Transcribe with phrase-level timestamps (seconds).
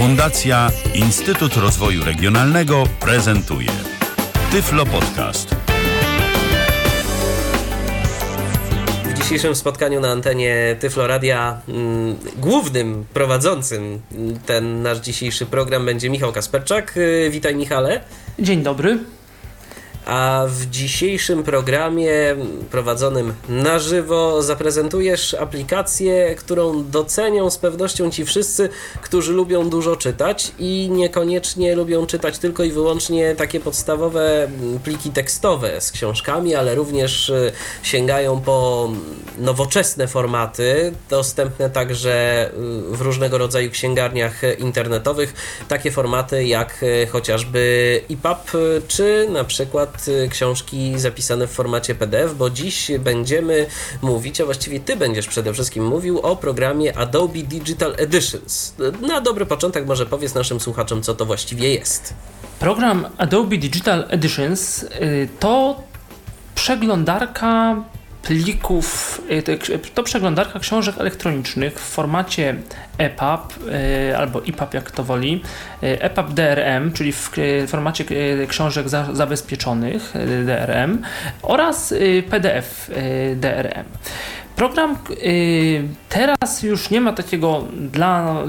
[0.00, 3.68] Fundacja Instytut Rozwoju Regionalnego prezentuje
[4.52, 5.54] Tyflo Podcast.
[9.04, 14.02] W dzisiejszym spotkaniu na antenie Tyflo Radia mm, głównym prowadzącym
[14.46, 16.96] ten nasz dzisiejszy program będzie Michał Kasperczak.
[16.96, 18.00] Y, witaj Michale.
[18.38, 18.98] Dzień dobry.
[20.10, 22.36] A w dzisiejszym programie
[22.70, 28.68] prowadzonym na żywo zaprezentujesz aplikację, którą docenią z pewnością ci wszyscy,
[29.02, 34.48] którzy lubią dużo czytać i niekoniecznie lubią czytać tylko i wyłącznie takie podstawowe
[34.84, 38.90] pliki tekstowe z książkami, ale również y, sięgają po
[39.38, 42.46] nowoczesne formaty, dostępne także
[42.92, 45.34] y, w różnego rodzaju księgarniach internetowych,
[45.68, 47.60] takie formaty jak y, chociażby
[48.10, 48.50] EPUB,
[48.88, 53.66] czy na przykład Y, książki zapisane w formacie PDF, bo dziś będziemy
[54.02, 58.74] mówić, a właściwie Ty będziesz przede wszystkim mówił o programie Adobe Digital Editions.
[59.00, 62.14] Na dobry początek może powiedz naszym słuchaczom, co to właściwie jest.
[62.58, 65.82] Program Adobe Digital Editions y, to
[66.54, 67.76] przeglądarka
[68.22, 72.56] plików, y, to przeglądarka książek elektronicznych w formacie
[72.98, 73.54] EPUB
[74.10, 75.42] y, albo EPUB jak to woli,
[75.80, 77.30] EPUB DRM, czyli w
[77.68, 78.04] formacie
[78.48, 80.12] książek zabezpieczonych
[80.46, 81.02] DRM
[81.42, 81.94] oraz
[82.30, 82.90] PDF
[83.36, 83.84] DRM.
[84.60, 88.42] Program y, teraz już nie ma takiego dla,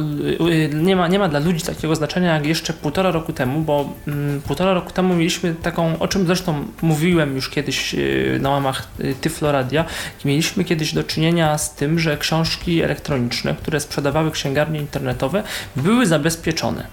[0.50, 3.90] y, nie ma, nie ma dla ludzi takiego znaczenia jak jeszcze półtora roku temu, bo
[4.08, 8.88] mm, półtora roku temu mieliśmy taką, o czym zresztą mówiłem już kiedyś y, na łamach
[9.22, 9.86] Tyfloradia,
[10.26, 15.44] mieliśmy kiedyś do czynienia z tym, że książki elektroniczne, które sprzedawały księgarnie internetowe,
[15.75, 16.88] były zabezpieczone.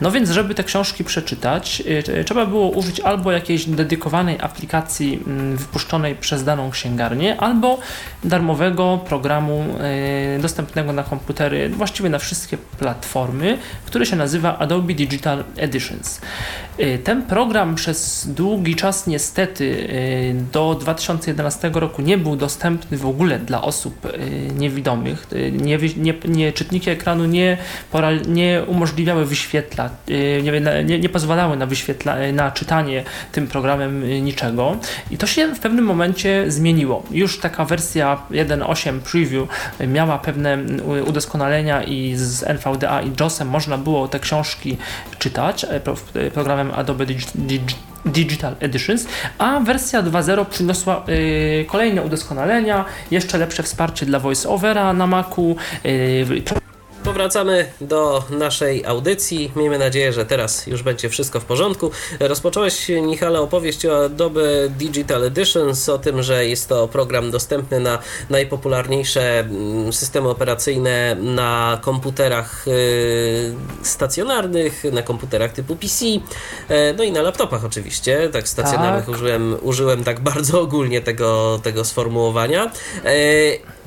[0.00, 1.82] No więc, żeby te książki przeczytać,
[2.26, 7.78] trzeba było użyć albo jakiejś dedykowanej aplikacji mm, wypuszczonej przez daną księgarnię, albo
[8.24, 14.94] darmowego darmowego programu e, dostępnego na komputery, właściwie na wszystkie platformy, który się nazywa Adobe
[14.94, 16.20] Digital Editions.
[16.78, 19.88] E, ten program przez długi czas niestety
[20.30, 23.94] e, do 2011 roku nie był dostępny w ogóle dla osób
[24.58, 25.26] niewidomych.
[25.52, 27.58] Nie, nie, nie czytniki ekranu nie,
[28.28, 29.92] nie umożliwiały wyświetlać,
[30.42, 34.76] nie, nie, nie pozwalały na, wyświetla, na czytanie tym programem niczego.
[35.10, 37.02] I to się w pewnym momencie zmieniło.
[37.10, 38.22] Już taka wersja
[38.56, 39.48] 1.8 preview
[39.88, 40.58] miała pewne
[41.06, 44.78] udoskonalenia i z NVDA i JOSem można było te książki
[45.18, 45.80] czytać e,
[46.30, 47.06] programem Adobe
[48.04, 49.06] Digital Editions,
[49.38, 56.42] a wersja 2.0 przyniosła y, kolejne udoskonalenia, jeszcze lepsze wsparcie dla VoiceOvera na Macu, y,
[57.04, 59.52] Powracamy do naszej audycji.
[59.56, 61.90] Miejmy nadzieję, że teraz już będzie wszystko w porządku.
[62.20, 67.98] Rozpocząłeś, Michale, opowieść o Adobe Digital Editions, o tym, że jest to program dostępny na
[68.30, 76.04] najpopularniejsze mm, systemy operacyjne na komputerach y, stacjonarnych, na komputerach typu PC,
[76.68, 78.28] e, no i na laptopach oczywiście.
[78.32, 79.14] Tak, stacjonarnych tak.
[79.14, 82.70] Użyłem, użyłem tak bardzo ogólnie tego, tego sformułowania.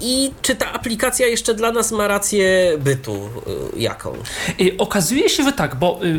[0.01, 3.29] I czy ta aplikacja jeszcze dla nas ma rację bytu?
[3.75, 4.13] Y, jaką?
[4.78, 6.13] Okazuje się, że tak, bo y,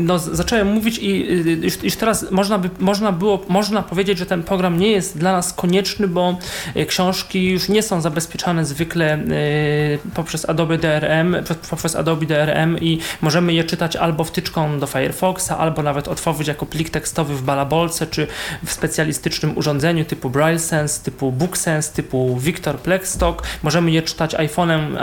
[0.00, 4.26] no, zacząłem mówić i y, już, już teraz można, by, można było, można powiedzieć, że
[4.26, 6.38] ten program nie jest dla nas konieczny, bo
[6.88, 9.18] książki już nie są zabezpieczane zwykle
[10.14, 11.36] poprzez Adobe DRM,
[11.70, 16.66] poprzez Adobe DRM i możemy je czytać albo wtyczką do Firefoxa, albo nawet otworzyć jako
[16.66, 18.26] plik tekstowy w balabolce, czy
[18.64, 22.78] w specjalistycznym urządzeniu typu BrailleSense, typu BookSense, typu Victor
[23.62, 24.96] Możemy je czytać iPhone'em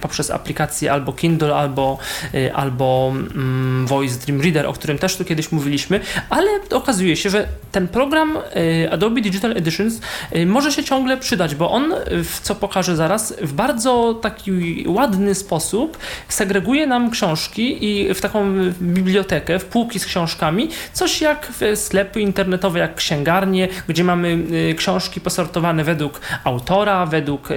[0.00, 1.98] poprzez aplikację albo Kindle, albo,
[2.34, 6.00] y, albo mm, Voice Dream Reader, o którym też tu kiedyś mówiliśmy,
[6.30, 10.00] ale okazuje się, że ten program y, Adobe Digital Editions
[10.36, 11.94] y, może się ciągle przydać, bo on,
[12.42, 15.98] co pokażę zaraz, w bardzo taki ładny sposób
[16.28, 22.78] segreguje nam książki i w taką bibliotekę, w półki z książkami, coś jak sklepy internetowe,
[22.78, 24.38] jak księgarnie, gdzie mamy
[24.76, 27.48] książki posortowane według autora, według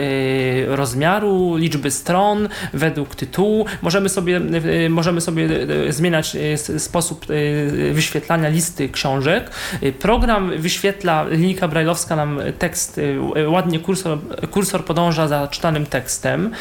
[0.68, 3.66] rozmiaru, liczby stron, według tytułu.
[3.82, 4.42] Możemy sobie,
[4.86, 5.50] e, możemy sobie
[5.90, 6.38] zmieniać
[6.78, 7.26] sposób
[7.92, 9.52] wyświetlania listy książek.
[10.00, 13.00] Program wyświetla, linijka brajlowska nam tekst,
[13.48, 14.18] ładnie kursor,
[14.52, 16.52] kursor podąża za czytanym tekstem.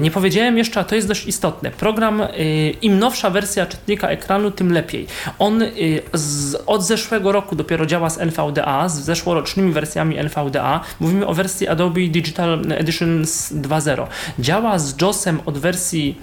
[0.00, 1.70] Nie powiedziałem jeszcze, a to jest dość istotne.
[1.70, 2.22] Program,
[2.82, 5.06] im nowsza wersja czytnika ekranu, tym lepiej.
[5.38, 5.62] On
[6.12, 10.80] z, od zeszłego roku dopiero działa z NVDA, z zeszłorocznymi wersjami NVDA.
[11.00, 14.06] Mówimy o wersji Adobe Digital Edition 2.0.
[14.38, 16.20] Działa z JOSem od wersji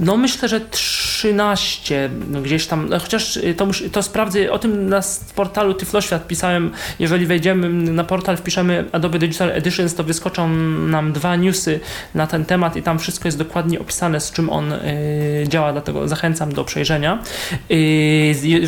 [0.00, 5.00] no myślę, że 13 no gdzieś tam, no chociaż to, to sprawdzę, o tym na
[5.34, 10.48] portalu Tyfloświat pisałem, jeżeli wejdziemy na portal, wpiszemy Adobe Digital Editions, to wyskoczą
[10.86, 11.80] nam dwa newsy
[12.14, 16.08] na ten temat i tam wszystko jest dokładnie opisane, z czym on y, działa, dlatego
[16.08, 17.22] zachęcam do przejrzenia.
[17.70, 17.74] Y,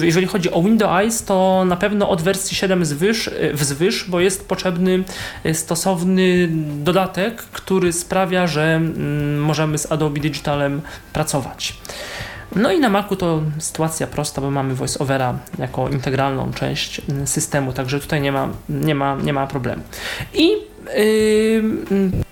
[0.02, 5.04] jeżeli chodzi o Windows to na pewno od wersji 7 zwyż, wzwyż, bo jest potrzebny
[5.52, 6.48] stosowny
[6.82, 10.80] dodatek, który sprawia, że mm, możemy z Adobe Digitalem
[11.14, 11.76] pracować.
[12.56, 17.72] No i na Macu to sytuacja prosta, bo mamy VoiceOvera jako integralną część mm, systemu,
[17.72, 19.82] także tutaj nie ma, nie ma, nie ma problemu.
[20.34, 20.50] I
[20.96, 22.24] yy,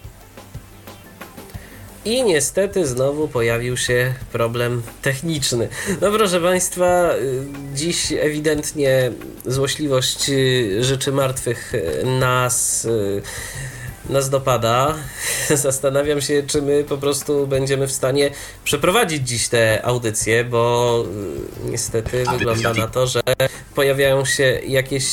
[2.05, 5.69] i niestety znowu pojawił się problem techniczny.
[6.01, 7.45] No proszę Państwa, y,
[7.75, 9.13] dziś ewidentnie
[9.47, 12.89] złośliwość y, rzeczy martwych y, nas
[14.09, 14.95] nas dopada.
[15.55, 18.31] Zastanawiam się, czy my po prostu będziemy w stanie
[18.65, 21.05] przeprowadzić dziś tę audycję, bo
[21.65, 23.23] niestety wygląda na to, że
[23.75, 25.05] pojawiają się jakieś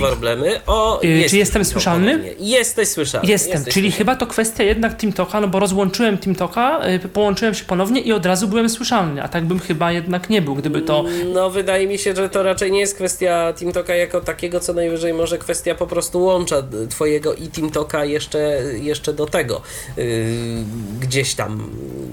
[0.00, 0.60] problemy.
[0.66, 2.34] O, yy, czy jestem słyszalny?
[2.38, 3.28] Jesteś słyszalny.
[3.28, 3.98] Jestem, jesteś czyli słyszalny.
[3.98, 8.26] chyba to kwestia jednak TeamTalka, no bo rozłączyłem TeamTalka, yy, połączyłem się ponownie i od
[8.26, 11.04] razu byłem słyszalny, a tak bym chyba jednak nie był, gdyby to...
[11.34, 15.14] No wydaje mi się, że to raczej nie jest kwestia TeamTalka jako takiego, co najwyżej
[15.14, 19.62] może kwestia po prostu łącza twojego i TeamTalka jeszcze, jeszcze do tego.
[19.96, 20.04] Yy,
[21.00, 21.70] gdzieś tam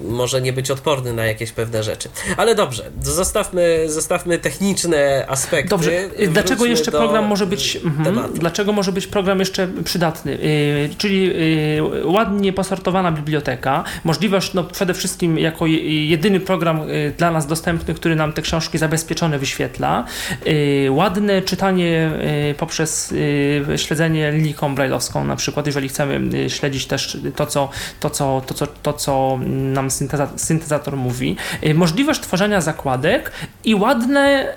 [0.07, 2.09] może nie być odporny na jakieś pewne rzeczy.
[2.37, 5.69] Ale dobrze, zostawmy, zostawmy techniczne aspekty.
[5.69, 10.31] Dobrze, dlaczego jeszcze program może być mhm, dlaczego może być program jeszcze przydatny?
[10.31, 17.31] Yy, czyli yy, ładnie posortowana biblioteka, możliwość no, przede wszystkim jako jedyny program yy, dla
[17.31, 20.05] nas dostępny, który nam te książki zabezpieczone wyświetla,
[20.47, 22.11] y, ładne czytanie
[22.51, 27.69] y, poprzez y, śledzenie linijką brailleowską na przykład, jeżeli chcemy śledzić też to, co,
[27.99, 29.87] to, co, to, co, to, co nam
[30.35, 31.35] syntezator mówi,
[31.75, 33.31] możliwość tworzenia zakładek
[33.63, 34.53] i ładne,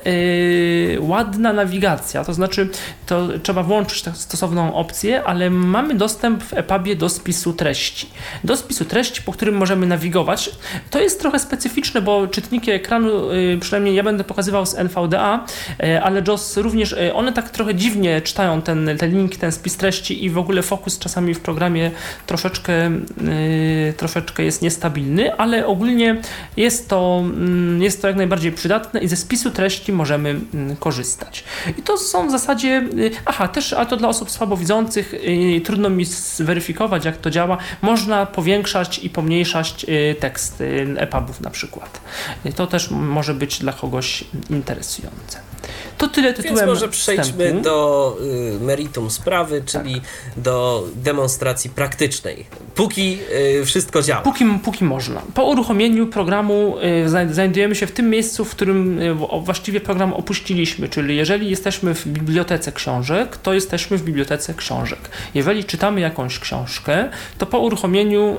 [0.98, 2.59] ładna nawigacja, to znaczy
[3.06, 8.06] to trzeba włączyć stosowną opcję, ale mamy dostęp w EPUBie do spisu treści.
[8.44, 10.50] Do spisu treści, po którym możemy nawigować.
[10.90, 15.46] To jest trochę specyficzne, bo czytniki ekranu, y, przynajmniej ja będę pokazywał z NVDA,
[15.84, 19.76] y, ale JOS również, y, one tak trochę dziwnie czytają ten, te linki, ten spis
[19.76, 21.90] treści i w ogóle fokus czasami w programie
[22.26, 22.90] troszeczkę,
[23.96, 26.16] troszeczkę jest niestabilny, ale ogólnie
[26.56, 31.44] jest to, mm, jest to jak najbardziej przydatne i ze spisu treści możemy mm, korzystać.
[31.78, 35.90] I to są w zasadzie Y, aha, też, a to dla osób słabowidzących y, trudno
[35.90, 37.58] mi zweryfikować, jak to działa.
[37.82, 40.62] Można powiększać i pomniejszać y, tekst
[40.96, 42.00] EPUBów na przykład.
[42.56, 45.49] To też może być dla kogoś interesujące.
[46.00, 47.62] To tyle tytułem Więc może przejdźmy wstępu.
[47.62, 48.16] do
[48.60, 50.02] y, meritum sprawy, czyli tak.
[50.36, 52.46] do demonstracji praktycznej.
[52.74, 53.18] Póki
[53.60, 54.22] y, wszystko działa.
[54.22, 55.22] Póki, póki można.
[55.34, 59.00] Po uruchomieniu programu y, znajdujemy się w tym miejscu, w którym
[59.44, 64.98] właściwie program opuściliśmy, czyli jeżeli jesteśmy w bibliotece książek, to jesteśmy w bibliotece książek.
[65.34, 67.08] Jeżeli czytamy jakąś książkę,
[67.38, 68.36] to po uruchomieniu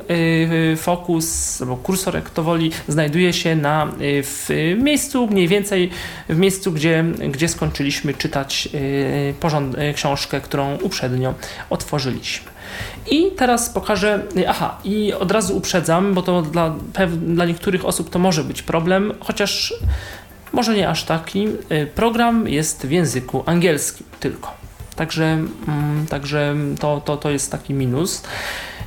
[0.78, 5.90] fokus albo kursor, jak to woli, znajduje się na, w miejscu mniej więcej
[6.30, 9.34] w miejscu, gdzie, gdzie skończyliśmy czytać y,
[9.90, 11.34] y, książkę, którą uprzednio
[11.70, 12.52] otworzyliśmy.
[13.12, 16.76] I teraz pokażę, y, aha, i od razu uprzedzam, bo to dla,
[17.22, 19.74] dla niektórych osób to może być problem, chociaż
[20.54, 21.48] może nie aż taki.
[21.96, 24.54] Program jest w języku angielskim tylko.
[24.96, 28.24] Także, mm, także to, to, to jest taki minus.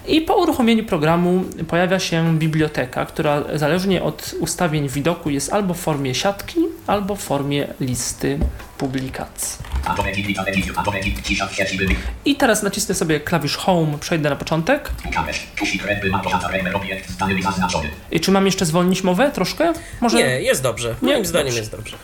[0.07, 5.81] I po uruchomieniu programu pojawia się biblioteka, która zależnie od ustawień widoku jest albo w
[5.81, 8.39] formie siatki, albo w formie listy
[8.79, 9.59] publikacji.
[12.25, 14.91] I teraz nacisnę sobie klawisz Home, przejdę na początek.
[18.11, 19.73] I czy mam jeszcze zwolnić mowę troszkę?
[20.01, 20.17] Może...
[20.17, 20.95] Nie, jest dobrze.
[21.03, 21.25] Moim Nie?
[21.25, 21.61] zdaniem dobrze.
[21.61, 21.97] jest dobrze.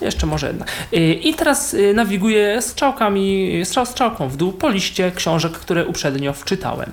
[0.00, 0.66] Jeszcze może jedna.
[0.92, 6.32] Y, I teraz y, nawiguję strzałkami, strzał strzałką w dół po liście książek, które uprzednio
[6.32, 6.92] wczytałem.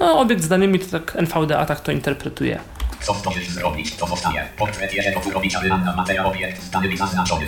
[0.00, 2.60] No, obiekt z danymi to tak NVDA tak to interpretuje.
[3.00, 4.48] Co zdążysz zrobić, to zostanie.
[4.56, 5.20] Portret Jerzego
[5.96, 7.46] Mateja obiekt z danymi zaznaczony.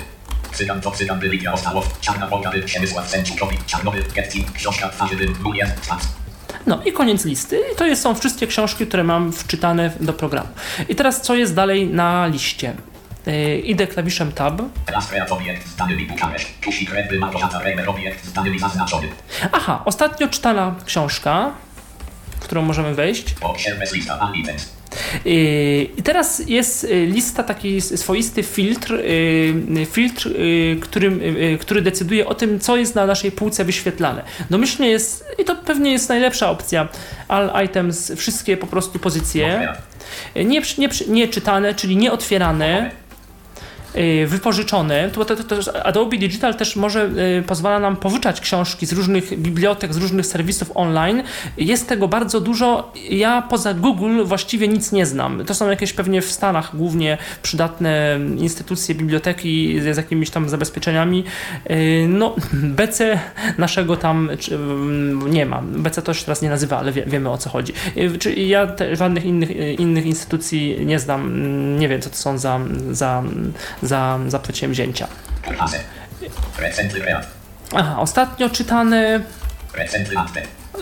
[0.52, 5.26] Cygan to cygan byli Białostałow, Czarna Wolga by Przemysław Sędziukowi, Czarnobyl, Getting, książka twarzy by
[6.66, 7.60] no i koniec listy.
[7.72, 10.48] I to jest, są wszystkie książki, które mam wczytane do programu.
[10.88, 12.74] I teraz co jest dalej na liście?
[13.26, 14.62] Yy, idę klawiszem Tab.
[19.52, 21.52] Aha, ostatnio czytana książka,
[22.40, 23.34] w którą możemy wejść.
[25.24, 28.98] I teraz jest lista, taki swoisty filtr,
[29.90, 30.28] filtr
[30.80, 31.20] którym,
[31.60, 34.22] który decyduje o tym, co jest na naszej półce wyświetlane.
[34.50, 36.88] Domyślnie jest, i to pewnie jest najlepsza opcja,
[37.28, 39.72] all items, wszystkie po prostu pozycje,
[40.36, 43.01] nie, nie, nie czytane, czyli nieotwierane, Y,
[44.26, 45.10] wypożyczone.
[45.10, 49.94] To, to, to, Adobe Digital też może y, pozwala nam pożyczać książki z różnych bibliotek,
[49.94, 51.22] z różnych serwisów online.
[51.56, 52.92] Jest tego bardzo dużo.
[53.10, 55.44] Ja poza Google właściwie nic nie znam.
[55.44, 61.24] To są jakieś pewnie w Stanach głównie przydatne instytucje, biblioteki z jakimiś tam zabezpieczeniami.
[61.70, 62.36] Y, no,
[62.78, 63.18] BC
[63.58, 64.30] naszego tam
[65.28, 65.62] nie ma.
[65.62, 67.72] BC to się teraz nie nazywa, ale wie, wiemy o co chodzi.
[68.36, 71.22] Ja te, żadnych innych, innych instytucji nie znam.
[71.78, 73.22] Nie wiem, co to są za, za
[73.82, 75.08] za, za przedsięwzięcia.
[77.74, 79.20] Aha, ostatnio czytane.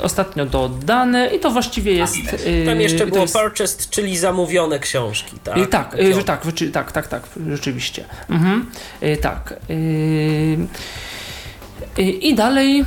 [0.03, 2.17] Ostatnio dodane i to właściwie jest.
[2.67, 3.35] Tam jeszcze było jest...
[3.35, 5.57] purchased, czyli zamówione książki, tak?
[5.57, 6.43] Yy, tak, yy, tak,
[6.73, 8.05] tak, tak, tak, rzeczywiście.
[8.31, 8.71] Mhm.
[9.23, 9.55] Tak.
[11.97, 12.85] I dalej.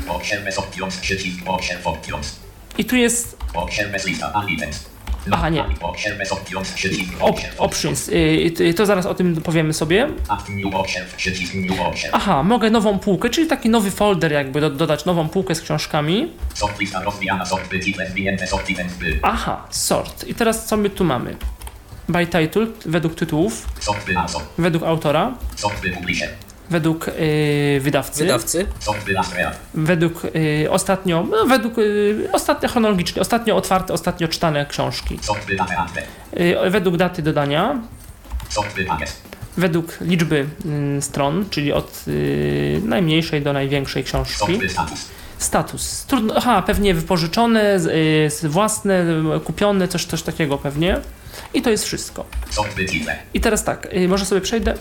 [2.77, 3.37] I tu jest.
[5.31, 5.63] Aha, nie.
[7.19, 8.09] Op options.
[8.09, 10.07] Y, to zaraz o tym powiemy sobie.
[12.13, 16.31] Aha, mogę nową półkę, czyli taki nowy folder jakby do, dodać nową półkę z książkami.
[19.21, 20.27] Aha, sort.
[20.27, 21.35] I teraz co my tu mamy?
[22.09, 23.67] By title, według tytułów.
[24.57, 25.33] Według autora
[26.69, 28.23] według y, wydawcy.
[28.23, 28.65] Wydawcy.
[29.73, 35.19] Według y, ostatnio, no, według y, ostatnio chronologicznie, ostatnio otwarte, ostatnio czytane książki.
[36.65, 37.81] Y, według daty dodania.
[39.57, 40.45] Według liczby
[40.97, 44.59] y, stron, czyli od y, najmniejszej do największej książki.
[45.37, 46.05] Status.
[46.05, 47.79] Trudno, aha, pewnie wypożyczone,
[48.43, 49.05] własne,
[49.45, 51.01] kupione, coś, coś takiego pewnie.
[51.53, 52.25] I to jest wszystko.
[53.33, 54.73] I teraz tak, y, może sobie przejdę.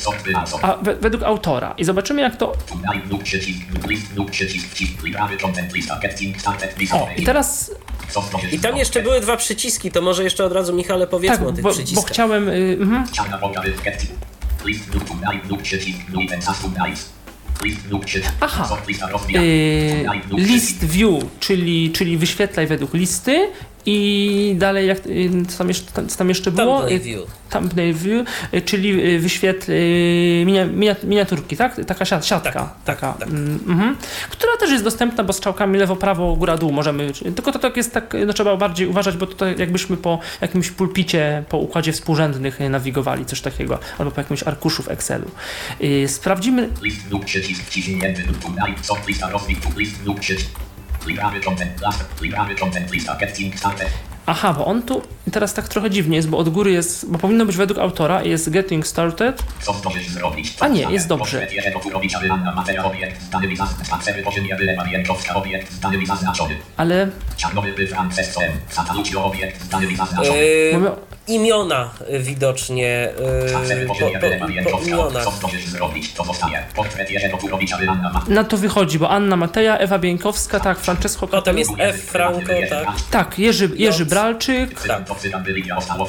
[0.62, 1.75] A, według autora.
[1.78, 2.56] I zobaczymy jak to...
[7.02, 7.71] O, i teraz...
[8.52, 11.52] I tam jeszcze były dwa przyciski, to może jeszcze od razu Michale powiedzmy tak, o
[11.52, 12.04] tych bo, przyciskach.
[12.04, 12.49] bo chciałem...
[12.49, 12.76] Y.
[18.40, 18.64] Aha.
[19.40, 23.50] Yy, list view, czyli, czyli wyświetlaj według listy
[23.87, 26.79] i dalej, jak, y, co, tam jeszcze, co tam jeszcze było?
[26.79, 27.21] Thumbnail view.
[27.51, 29.73] Thumbnail view, y, czyli y, wyświetl
[31.05, 31.81] miniaturki, tak?
[31.87, 32.41] Taka siatka.
[32.41, 33.29] Tak, tak taka, tak.
[33.29, 33.97] Mm,
[34.31, 37.12] która też jest dostępna, bo strzałkami lewo, prawo, góra, dół możemy.
[37.12, 41.45] Tylko to tak jest tak, no trzeba bardziej uważać, bo to jakbyśmy po jakimś pulpicie,
[41.49, 45.31] po układzie współrzędnych nawigowali, coś takiego, albo po jakimś arkuszu w Excelu.
[46.07, 46.69] Sprawdzimy.
[46.83, 48.39] List lub przycisk wciśnięty lub
[48.83, 49.31] co lista
[49.77, 50.72] list lub przycisk
[54.26, 57.47] Aha, bo on tu teraz tak trochę dziwnie jest, bo od góry jest, bo powinno
[57.47, 59.42] być według autora, jest getting started.
[60.61, 61.40] A nie, jest dobrze.
[66.76, 67.09] Ale...
[70.73, 70.90] Yy,
[71.29, 73.09] imiona widocznie
[74.71, 75.25] po imionach.
[78.29, 82.02] Na to wychodzi, bo Anna Mateja, Ewa Bieńkowska, tak, Francesco Potem jest F.
[82.05, 82.88] Franco, tak.
[83.11, 85.05] Tak, Jerzy, Jerzy Bralczyk, tak.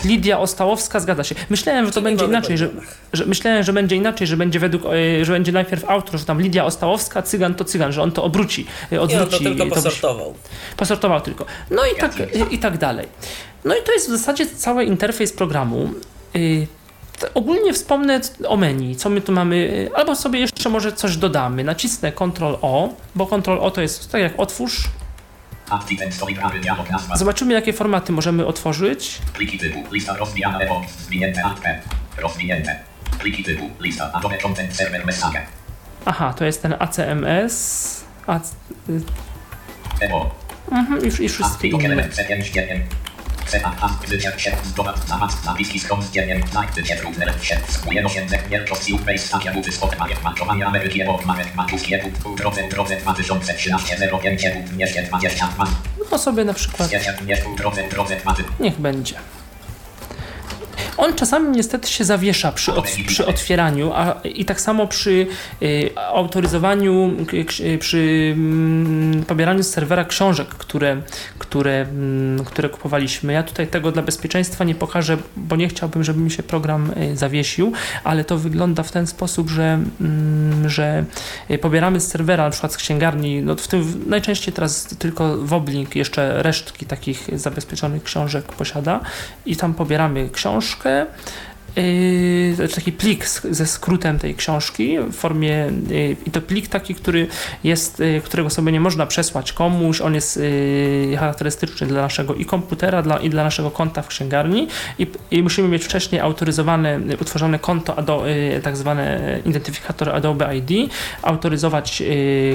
[0.04, 1.36] Lidia Ostałowska, zgadza się.
[1.50, 2.70] Myślałem, że to będzie inaczej, że,
[3.14, 6.42] że, myślałem, że będzie inaczej, że będzie według, e, że będzie najpierw autor, że tam
[6.42, 8.68] Lidia Ostałowska, Cygan to Cygan, że on to obróci.
[9.00, 10.34] Odwróci, Nie, on to tylko posortował.
[10.78, 11.46] Posortował tylko.
[11.72, 12.14] No i tak,
[12.52, 13.08] i tak dalej.
[13.66, 15.90] No i to jest w zasadzie cały interfejs programu.
[16.36, 16.68] Y,
[17.34, 21.64] ogólnie wspomnę o menu, co my tu mamy, y, albo sobie jeszcze może coś dodamy.
[21.64, 24.84] Nacisnę Ctrl O, bo Ctrl O to jest tak jak otwórz.
[27.16, 29.20] Zobaczymy, jakie formaty możemy otworzyć.
[29.34, 30.16] Pliki typu, lista
[31.06, 31.42] zwinięte
[32.18, 32.80] rozwinięte.
[33.20, 35.42] Pliki typu, lista Adobe Content Server Message.
[36.06, 38.04] Aha, to jest ten ACMS.
[38.28, 38.40] A,
[38.90, 39.02] y,
[40.72, 42.10] mhm, i, i wszystkie inne.
[56.12, 56.92] No sobie na przykład.
[58.60, 59.16] Niech będzie.
[60.98, 62.72] On czasami niestety się zawiesza przy,
[63.08, 65.28] przy otwieraniu, a i tak samo przy
[65.62, 67.16] y, autoryzowaniu,
[67.60, 71.02] y, przy y, pobieraniu z serwera książek, które,
[71.40, 73.34] które, mm, które kupowaliśmy.
[73.34, 77.18] Ja tutaj tego dla bezpieczeństwa nie pokażę, bo nie chciałbym, żeby mi się program y,
[77.18, 77.74] zawiesił,
[78.04, 81.06] ale to wygląda w ten sposób, że, mm, że
[81.62, 86.44] pobieramy z serwera, na przykład z księgarni, no w tym najczęściej teraz tylko Woblink jeszcze
[86.44, 89.00] resztki takich zabezpieczonych książek posiada
[89.46, 91.08] i tam pobieramy książkę, Yy,
[92.76, 97.28] taki plik ze skrótem tej książki w formie yy, i to plik taki, który
[97.64, 100.40] jest, yy, którego sobie nie można przesłać komuś, on jest
[101.20, 104.68] charakterystyczny dla naszego i komputera dla, i dla naszego konta w księgarni.
[105.00, 107.96] I, i musimy mieć wcześniej autoryzowane, utworzone konto,
[108.64, 112.04] tak zwane identyfikator Adobe ID, autoryzować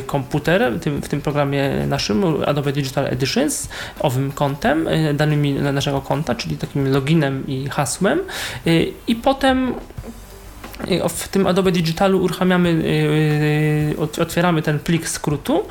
[0.07, 3.69] komputer w tym, w tym programie naszym Adobe Digital Editions
[4.01, 8.21] owym kontem, danymi naszego konta, czyli takim loginem i hasłem
[9.09, 9.75] i potem
[10.91, 15.67] y, w tym Adobe Digitalu uruchamiamy, y, y, otwieramy ten plik skrótu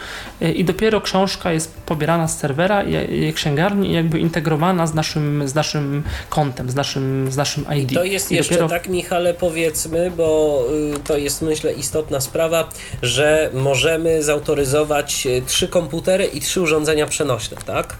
[0.55, 5.55] i dopiero książka jest pobierana z serwera i księgarni i jakby integrowana z naszym, z
[5.55, 7.91] naszym kontem, z naszym, z naszym ID.
[7.91, 8.69] I to jest I jeszcze dopiero...
[8.69, 10.63] tak, Michale, powiedzmy, bo
[11.03, 12.69] to jest myślę istotna sprawa,
[13.01, 17.95] że możemy zautoryzować trzy komputery i trzy urządzenia przenośne, tak?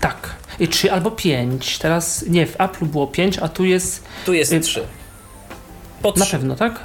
[0.00, 0.41] Tak.
[0.60, 1.78] I trzy albo pięć.
[1.78, 4.04] Teraz nie, w Apple było pięć, a tu jest.
[4.26, 4.86] Tu jest y, trzy.
[6.02, 6.80] Po Na pewno, tak?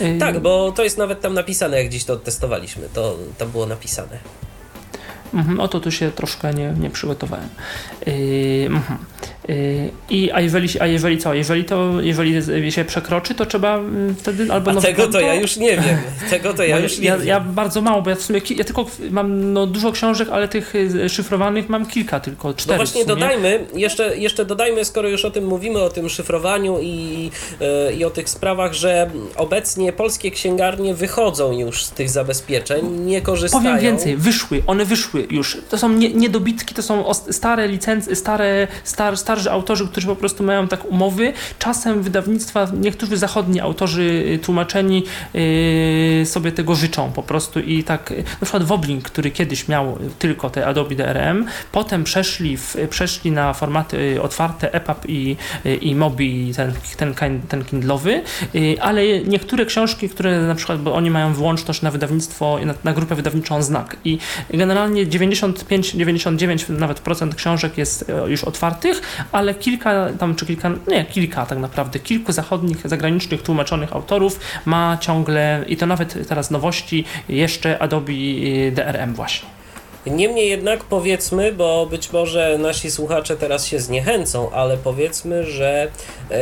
[0.00, 2.88] Y, tak, bo to jest nawet tam napisane, jak dziś to testowaliśmy.
[2.94, 4.18] To tam było napisane.
[5.34, 7.48] Mhm, o to tu się troszkę nie, nie przygotowałem.
[8.06, 8.70] Yy,
[10.10, 11.34] I, a, jeżeli, a jeżeli co?
[11.34, 14.70] Jeżeli to jeżeli się przekroczy, to trzeba y, wtedy albo.
[14.70, 15.96] A tego to ja już nie wiem.
[16.30, 17.26] Tego to ja już nie ja, wiem.
[17.26, 20.74] Ja bardzo mało, bo ja w sumie ja tylko mam no, dużo książek, ale tych
[20.74, 22.78] y, szyfrowanych mam kilka, tylko no cztery.
[22.78, 27.30] No właśnie dodajmy, jeszcze, jeszcze dodajmy, skoro już o tym mówimy, o tym szyfrowaniu i,
[27.60, 33.20] yy, i o tych sprawach, że obecnie polskie księgarnie wychodzą już z tych zabezpieczeń, nie
[33.20, 33.64] korzystają.
[33.64, 35.58] Powiem więcej, wyszły, one wyszły już.
[35.70, 40.44] To są nie, niedobitki, to są stare licencje, stare, star, starzy autorzy, którzy po prostu
[40.44, 41.32] mają tak umowy.
[41.58, 45.04] Czasem wydawnictwa, niektórzy zachodni autorzy y, tłumaczeni
[45.34, 50.50] yy, sobie tego życzą po prostu i tak, na przykład Woblink, który kiedyś miał tylko
[50.50, 55.94] te Adobe DRM, potem przeszli, w, przeszli na formaty y, otwarte EPUB i, y, i
[55.94, 56.52] Mobi,
[56.96, 58.22] ten, ten, ten Kindlowy,
[58.80, 63.14] ale niektóre książki, które na przykład, bo oni mają wyłączność na wydawnictwo, na, na grupę
[63.14, 64.18] wydawniczą Znak i
[64.50, 71.46] generalnie 95-99 nawet procent książek jest już otwartych, ale kilka tam, czy kilka, nie, kilka
[71.46, 77.78] tak naprawdę, kilku zachodnich, zagranicznych, tłumaczonych autorów ma ciągle, i to nawet teraz nowości, jeszcze
[77.78, 79.60] Adobe e, DRM właśnie.
[80.06, 85.90] Niemniej jednak powiedzmy, bo być może nasi słuchacze teraz się zniechęcą, ale powiedzmy, że
[86.30, 86.38] e,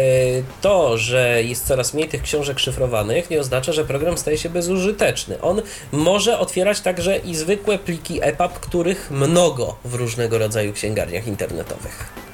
[0.61, 5.41] to, że jest coraz mniej tych książek szyfrowanych, nie oznacza, że program staje się bezużyteczny.
[5.41, 5.63] On
[5.93, 12.28] może otwierać także i zwykłe pliki EPUB, których mnogo w różnego rodzaju księgarniach internetowych.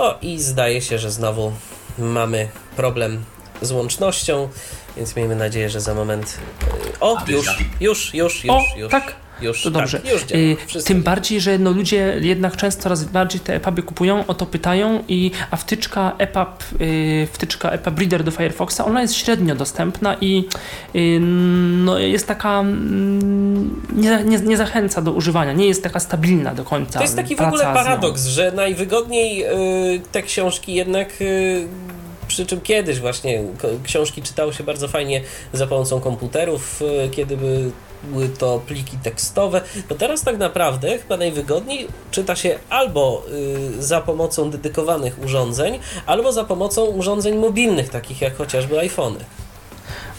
[0.00, 1.52] O, i zdaje się, że znowu
[1.98, 3.24] mamy problem
[3.62, 4.48] z łącznością.
[4.96, 6.38] Więc miejmy nadzieję, że za moment.
[6.94, 7.46] Y, o, już,
[7.80, 8.90] już, już, już, o, już.
[8.90, 9.14] Tak.
[9.42, 10.00] Już, to dobrze.
[10.00, 13.82] Tak, już działa, y, Tym bardziej, że no ludzie jednak często coraz bardziej te EPUBy
[13.82, 19.02] kupują, o to pytają, i, a wtyczka EPUB, yy, wtyczka EPUB Reader do Firefoxa, ona
[19.02, 20.44] jest średnio dostępna i
[20.94, 26.54] yy, no, jest taka, yy, nie, nie, nie, zachęca do używania, nie jest taka stabilna
[26.54, 26.98] do końca.
[26.98, 31.68] To jest taki w ogóle paradoks, że najwygodniej y, te książki jednak y,
[32.30, 33.42] przy czym kiedyś właśnie
[33.84, 35.20] książki czytało się bardzo fajnie
[35.52, 39.60] za pomocą komputerów, e, kiedy były to pliki tekstowe.
[39.90, 43.22] No teraz tak naprawdę chyba najwygodniej czyta się albo
[43.78, 49.18] y, za pomocą dedykowanych urządzeń, albo za pomocą urządzeń mobilnych, takich jak chociażby iPhony.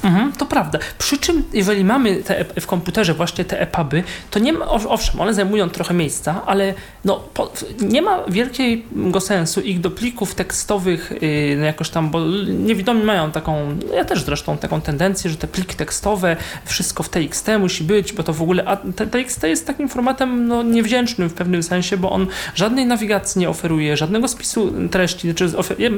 [0.03, 0.79] Mhm, to prawda.
[0.97, 5.33] Przy czym, jeżeli mamy te, w komputerze właśnie te EPUBy, to nie ma, owszem, one
[5.33, 6.73] zajmują trochę miejsca, ale
[7.05, 13.03] no, po, nie ma wielkiego sensu ich do plików tekstowych yy, jakoś tam, bo niewidomi
[13.03, 17.83] mają taką, ja też zresztą taką tendencję, że te pliki tekstowe, wszystko w TXT musi
[17.83, 18.77] być, bo to w ogóle, a
[19.11, 23.97] TXT jest takim formatem no, niewdzięcznym w pewnym sensie, bo on żadnej nawigacji nie oferuje,
[23.97, 25.51] żadnego spisu treści, znaczy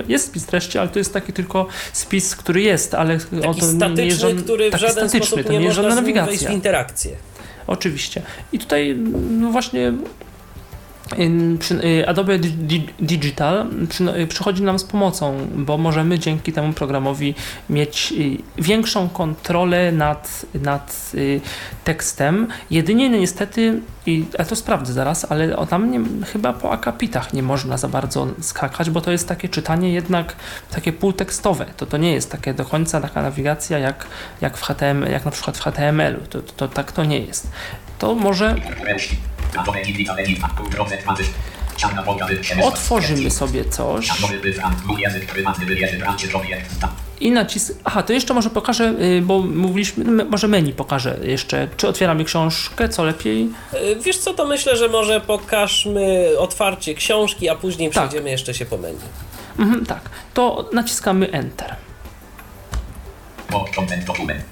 [0.08, 3.66] jest spis treści, ale to jest taki tylko spis, który jest, ale taki o to
[3.96, 6.30] statyczny, który w żaden sposób nie, nie można żadna nawigacja.
[6.30, 7.16] wejść w interakcję.
[7.68, 8.22] Oczywiście.
[8.52, 8.96] I tutaj
[9.30, 9.94] no właśnie
[12.08, 13.68] Adobe Di- Di- Digital
[14.22, 17.36] y, przychodzi nam z pomocą, bo możemy dzięki temu programowi
[17.70, 18.14] mieć
[18.58, 21.42] y, większą kontrolę nad, nad y,
[21.84, 22.48] tekstem.
[22.72, 23.82] Jedynie niestety,
[24.40, 28.90] ja to sprawdzę zaraz, ale tam nie, chyba po akapitach nie można za bardzo skakać,
[28.90, 30.36] bo to jest takie czytanie jednak
[30.72, 31.66] takie półtekstowe.
[31.78, 34.06] To, to nie jest takie do końca taka nawigacja jak,
[34.42, 36.28] jak, w HTML, jak na przykład w HTML-u.
[36.28, 37.48] To, to, to tak to nie jest.
[38.00, 38.56] To może
[42.64, 44.10] otworzymy sobie coś.
[47.20, 47.74] I nacisk.
[47.84, 51.68] Aha, to jeszcze może pokażę, y, bo mówiliśmy, m- może menu pokażę jeszcze.
[51.78, 53.50] Czy otwieramy książkę, co lepiej?
[53.74, 58.08] Y, Wiesz co, to myślę, że może pokażmy otwarcie książki, a później Tak.
[58.08, 58.98] przejdziemy jeszcze się po menu.
[59.60, 61.76] Mhm, tak, to naciskamy Enter.
[63.76, 64.44] Content dokument.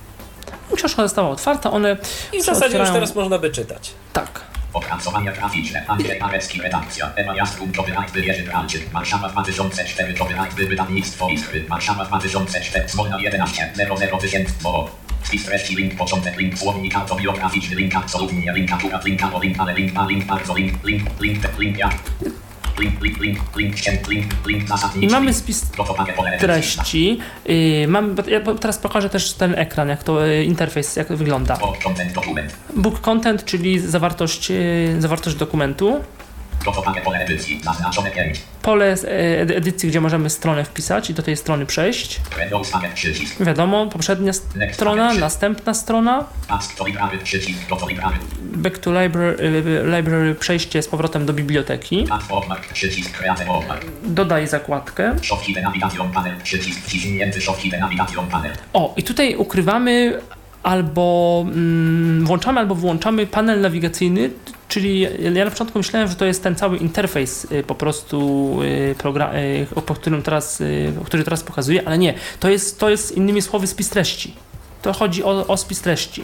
[0.75, 1.97] Książka została otwarta, one.
[2.33, 3.91] I w zasadzie już otwierają- teraz można by czytać.
[4.13, 4.41] Tak.
[4.73, 5.85] Opracowania graficzne.
[5.87, 7.11] Andrzej Parecki, redakcja.
[7.15, 8.79] Ewa Jastrun, copyright wybierze brancie.
[8.93, 11.65] Warszawa 2004, copyright wy- wydawnictwo Iskry.
[11.69, 14.89] Warszawa 2004, Smolna 11, 00 tysięcy, bo...
[15.23, 19.73] Wpis treści, link, początek, link, słownik autobiograficzny, link, absolutnie, link, akurat, link, albo link, ale
[19.73, 21.89] link, link, bardzo, link, link, link, link, ja.
[21.89, 22.21] Link, link, link, link, ścięt, link, link, zasadniczy.
[22.21, 22.40] I mamy link.
[25.33, 27.19] Spis Gotowanie pole treści.
[27.49, 31.57] Y, mam, ja teraz pokażę też ten ekran, jak to y, interfejs, jak wygląda.
[31.83, 32.55] Content dokument.
[32.75, 35.99] Book content, czyli zawartość, y, zawartość dokumentu.
[37.03, 38.41] Pole edycji, naznaczone 5.
[38.61, 42.21] Pole e, edy- edycji, gdzie możemy stronę wpisać i do tej strony przejść.
[43.39, 44.33] Wiadomo, poprzednia
[44.73, 46.25] strona, następna strona.
[48.41, 52.05] Back to library, y, library przejście z powrotem do biblioteki.
[54.03, 55.15] Dodaj zakładkę.
[58.73, 60.21] O, i tutaj ukrywamy
[60.63, 64.29] albo mm, włączamy, albo wyłączamy panel nawigacyjny,
[64.71, 65.01] czyli
[65.35, 69.35] ja na początku myślałem, że to jest ten cały interfejs y, po prostu, y, progra-
[69.77, 70.63] y, po którym teraz,
[71.05, 74.33] który teraz pokazuję, ale nie, to jest, to jest innymi słowy spis treści.
[74.81, 76.23] To chodzi o, o spis treści.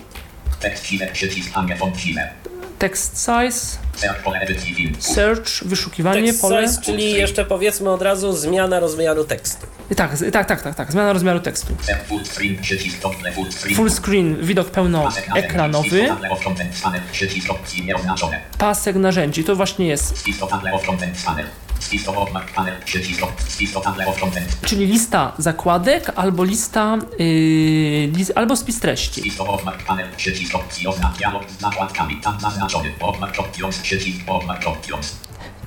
[2.80, 3.78] Text size,
[5.00, 6.68] Search wyszukiwanie, Text pole.
[6.68, 9.68] size, czyli jeszcze powiedzmy od razu zmiana rozmiaru tekstu.
[9.96, 11.74] Tak, tak, tak, tak, tak, zmiana rozmiaru tekstu.
[13.76, 16.10] Full screen, widok pełnoekranowy,
[18.58, 20.24] pasek narzędzi, to właśnie jest
[24.66, 29.22] Czyli lista zakładek albo lista, yy, lis, albo spis treści.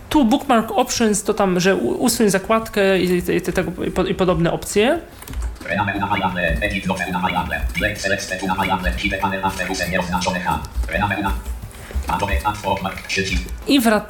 [0.09, 4.53] Tu bookmark options to tam, że usuń zakładkę i, i, i, i, po, i podobne
[4.53, 5.01] opcje.
[13.67, 14.01] I, wra-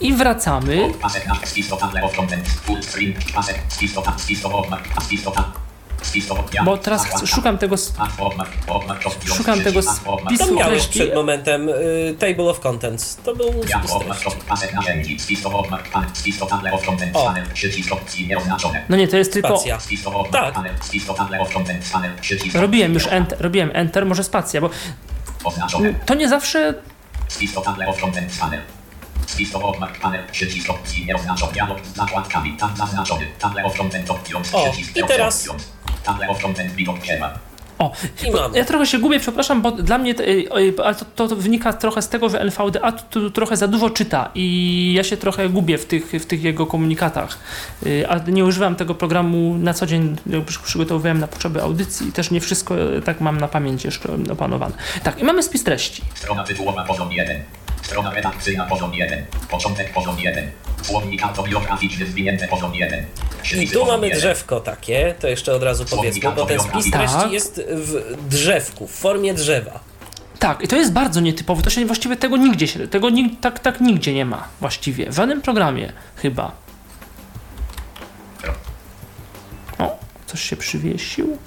[0.00, 0.88] I wracamy.
[6.64, 7.76] Bo teraz szukam tego,
[9.36, 13.16] Szukam tego spisu Tam miałeś przed momentem y, table of contents.
[13.16, 13.90] To był spis
[17.16, 17.34] O.
[18.88, 19.78] no nie, to jest tylko, Spacja.
[20.32, 20.54] Tak.
[22.54, 24.70] robiłem już enter, robiłem enter, może spacja, bo
[26.06, 26.74] to nie zawsze,
[27.28, 28.60] Spisto handle of content panel.
[29.26, 31.52] Spisto bookmark panel, przycisk opcji nieoznaczony.
[31.52, 32.56] Dialog z nakładkami.
[32.56, 33.26] Tam naznaczony.
[33.42, 35.48] Handle of content options, O, przycisk i teraz-.
[36.04, 37.38] Handle of content widok drzewa.
[37.78, 37.92] O,
[38.54, 41.36] ja trochę się gubię, przepraszam, bo dla mnie, to, y, y, ale to, to, to
[41.36, 45.16] wynika trochę z tego, że NVDA tu, tu trochę za dużo czyta i ja się
[45.16, 47.38] trochę gubię w tych, w tych jego komunikatach.
[47.86, 52.08] Y, A nie używam tego programu na co dzień, y, przy- przygotowywałem na potrzeby audycji
[52.08, 54.74] i też nie wszystko y, tak mam na pamięć jeszcze opanowane.
[55.02, 56.02] Tak, i mamy spis treści.
[56.14, 57.42] Strona tytułowa poziom 1.
[57.86, 59.26] Strona redakcyjna poziom 1.
[59.50, 60.50] Początek poziom 1.
[60.82, 63.06] Słownik autobiograficzny zwinięte poziom 1.
[63.60, 64.20] I tu mamy 1.
[64.20, 68.90] drzewko takie, to jeszcze od razu powiedzmy, bo ten spis treści jest w drzewku, w
[68.90, 69.80] formie drzewa.
[70.38, 71.62] Tak, i to jest bardzo nietypowe.
[71.62, 75.10] To się właściwie tego nigdzie się, tego nig, tak, tak nigdzie nie ma właściwie.
[75.10, 76.52] W żadnym programie chyba.
[79.78, 81.38] O, coś się przywiesił.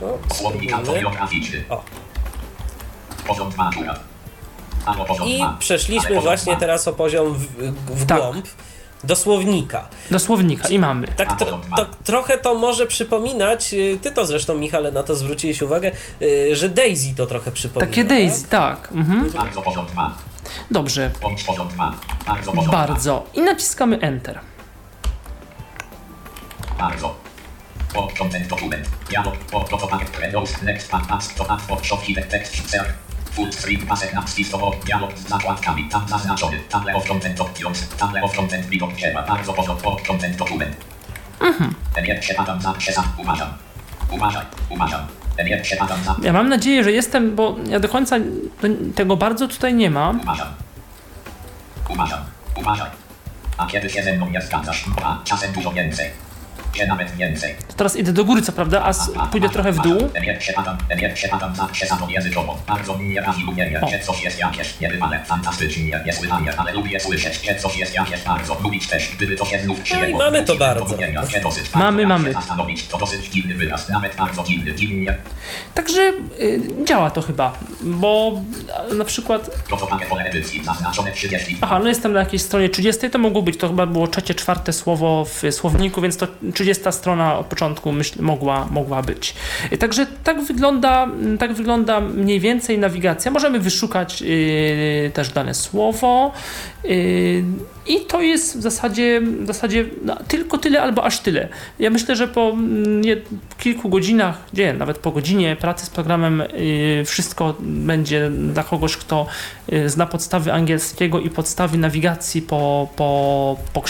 [0.00, 1.64] No, Słownik autobiograficzny.
[1.68, 1.84] O.
[3.26, 4.09] Poziom 2 góra.
[5.26, 5.46] I 2.
[5.46, 6.60] Ale przeszliśmy właśnie 2.
[6.60, 7.46] teraz o poziom w,
[7.86, 8.18] w Tak.
[8.18, 8.46] głąb
[9.04, 9.88] do słownika.
[10.10, 11.08] Do słownika i mamy.
[11.08, 15.62] Tak tro, to, trochę to może przypominać, y, ty to zresztą Michale na to zwróciłeś
[15.62, 17.90] uwagę, y, że Daisy to trochę przypomina.
[17.90, 18.88] Takie Daisy, tak.
[18.92, 19.30] Mhm.
[19.30, 20.14] Bardzo poziom 2.
[20.70, 21.94] Dobrze, Bądź poziom 2.
[22.26, 22.72] Bardzo poziom 2.
[22.72, 23.26] bardzo.
[23.34, 24.40] I naciskamy Enter.
[26.78, 27.14] Bardzo.
[29.08, 29.34] Dialog.
[30.22, 30.62] Windows.
[30.62, 30.90] Next.
[31.36, 31.58] To.
[32.30, 33.09] Text.
[33.30, 38.22] Full screen pasek na spisowo, dialog z zakładkami, tam zaznaczony, table of content options, table
[38.22, 40.76] of content widok trzeba, bardzo porządkowo, content dokument.
[41.94, 43.48] Ten jak się padam na przesad, uważam.
[44.10, 45.00] Uważaj, uważam.
[45.36, 48.16] Ten jak się padam na, Ja mam nadzieję, że jestem, bo ja do końca
[48.94, 50.10] tego bardzo tutaj nie ma.
[50.22, 50.48] uważam.
[51.88, 52.18] Uważam,
[52.56, 52.90] uważaj.
[53.58, 56.10] A kiedy się ze mną nie zgadzasz, a czasem dużo więcej.
[56.72, 57.54] Czy nawet więcej.
[57.70, 60.08] To teraz idę do góry, co prawda, a s- pójdę trochę w dół.
[60.12, 62.56] Ten jak się padam, ten jak się padam na przesadą językową.
[62.66, 67.54] Bardzo mnie razi umienie, że coś jest jakieś niebywale, fantastycznie, niesłychanie, ale lubię słyszeć, że
[67.54, 68.56] coś jest jakieś bardzo.
[68.62, 70.18] Lubić też, gdyby to się znów przyjęło.
[70.18, 70.84] mamy to bardzo.
[70.84, 72.24] porównania, że dosyć Mamy, mamy.
[72.28, 75.16] jak się Zastanowić, to dosyć dziwny wyraz, nawet bardzo dziwny, dziwnie.
[75.74, 76.00] Także
[76.40, 77.52] y, działa to chyba,
[77.82, 78.40] bo
[78.90, 81.56] a, na przykład, Protopakie pole edycji, zaznaczone 30.
[81.60, 84.72] aha, no jestem na jakiejś stronie 30, to mogło być, to chyba było trzecie, czwarte
[84.72, 89.34] słowo w słowniku, więc to 30 strona od początku myśl, mogła, mogła być.
[89.72, 93.30] Y, Także tak wygląda, mm, tak wygląda mniej więcej nawigacja.
[93.30, 96.32] Możemy wyszukać y, też dane słowo
[96.84, 97.44] y,
[97.86, 101.48] i to jest w zasadzie, w zasadzie no, tylko tyle albo aż tyle.
[101.78, 103.16] Ja myślę, że po mm, nie,
[103.58, 109.26] kilku godzinach, gdzie nawet po godzinie pracy z programem y, wszystko będzie dla kogoś, kto
[109.72, 113.80] y, zna podstawy angielskiego i podstawy nawigacji po, po, po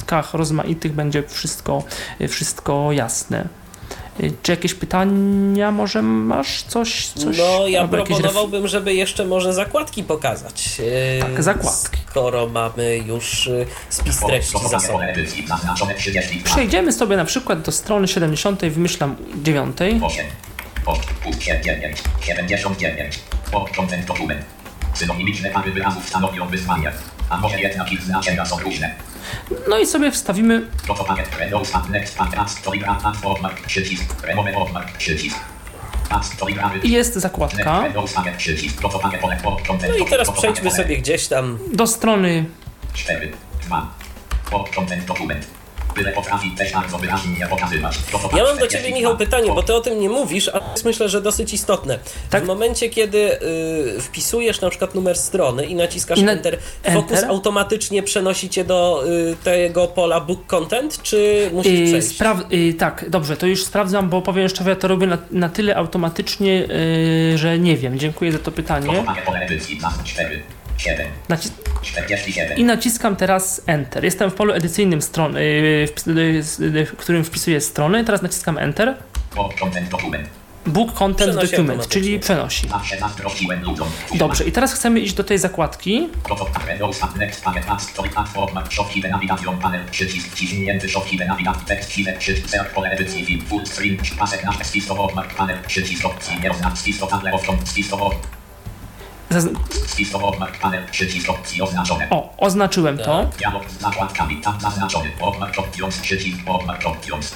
[0.00, 1.82] książkach rozmaitych będzie wszystko,
[2.20, 3.48] y, wszystko jasne.
[4.20, 6.62] Y, Czy jakieś pytania może masz?
[6.62, 7.06] Coś?
[7.06, 10.78] coś No, ja jakieś ref- proponowałbym, żeby jeszcze może zakładki pokazać.
[10.78, 11.98] Yy, Tak, zakładki.
[12.10, 13.50] Skoro mamy już
[13.88, 14.92] spis treści za sobą.
[14.92, 16.38] pole edycji, zaznaczone 30.
[16.44, 19.76] Przejdziemy sobie na przykład do strony 70, wymyślam 9.
[20.02, 20.26] 8.
[20.84, 22.02] Post, punkt 9.
[22.20, 23.18] 79.
[23.52, 24.42] Pod content dokument.
[24.94, 26.92] Synonimiczne pary wyrazów stanowią wyzwanie.
[27.30, 28.94] A może jednak ich znaczenia są różne.
[29.68, 30.66] No i sobie wstawimy.
[36.84, 37.82] Jest zakładka.
[39.88, 41.58] No i teraz przejdźmy sobie gdzieś tam.
[41.72, 42.44] Do strony.
[42.94, 43.32] 4
[43.66, 43.94] 2
[44.50, 45.46] pod content dokument
[48.36, 50.70] Ja mam do 42, Ciebie, Michał, pytanie, bo Ty o tym nie mówisz, a to
[50.70, 51.98] jest myślę, że dosyć istotne.
[52.30, 52.44] Tak.
[52.44, 53.38] W momencie, kiedy
[53.96, 56.58] y, wpisujesz na przykład numer strony i naciskasz I na- Enter,
[56.92, 57.30] Focus Enter?
[57.30, 62.08] automatycznie przenosi Cię do y, tego pola Book Content, czy musisz Yy, przejść?
[62.08, 65.48] spraw- yy, tak, dobrze, to już sprawdzam, bo powiem szczerze, ja to robię na, na
[65.48, 67.98] tyle automatycznie, yy, że nie wiem.
[67.98, 68.86] Dziękuję za to pytanie.
[68.86, 70.42] Protopakiet pole edycji na 4
[70.78, 74.04] 7 Nacis- 47 I naciskam teraz Enter.
[74.04, 75.40] Jestem w polu edycyjnym strony,
[75.86, 78.04] wpis- yy, yy, w którym wpisuję strony.
[78.04, 78.96] Teraz naciskam Enter.
[79.60, 79.90] content
[80.66, 82.68] Book Content Przenosi Document, czyli przenosi.
[84.14, 86.08] Dobrze, i teraz chcemy iść do tej zakładki.
[99.30, 99.54] Zazn-
[102.10, 103.30] o, oznaczyłem to.
[103.38, 107.34] Dialog z zakładkami Tab zaznaczony Bookmark Options Przycisk Bookmark Options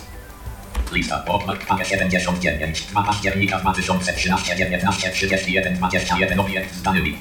[0.93, 7.19] Lista Bookmark Panel 79 2 października 2013 19 31 21 Obiekt z danymi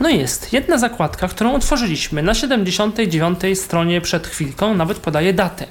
[0.00, 0.52] No jest.
[0.52, 5.66] Jedna zakładka, którą otworzyliśmy na 79 stronie przed chwilką, nawet podaje datę.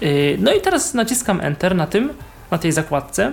[0.00, 2.12] Yy, No i teraz naciskam Enter na tym,
[2.50, 3.32] na tej zakładce.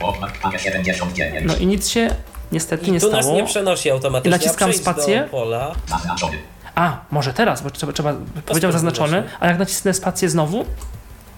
[0.00, 2.14] Bookmark Panel 79 No i nic się
[2.52, 3.36] niestety nie I tu nas stało.
[3.36, 4.30] nie przenosi automatycznie.
[4.30, 5.28] Naciskam a przejdź spację.
[5.30, 5.74] Pola.
[5.88, 6.38] Zaznaczony
[6.74, 8.14] A, może teraz, bo trzeba, trzeba
[8.46, 10.64] powiedział zaznaczone, a jak nacisnę spację znowu,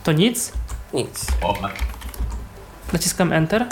[0.04, 0.52] to nic.
[0.94, 1.26] Nic.
[2.92, 3.66] Naciskam Enter,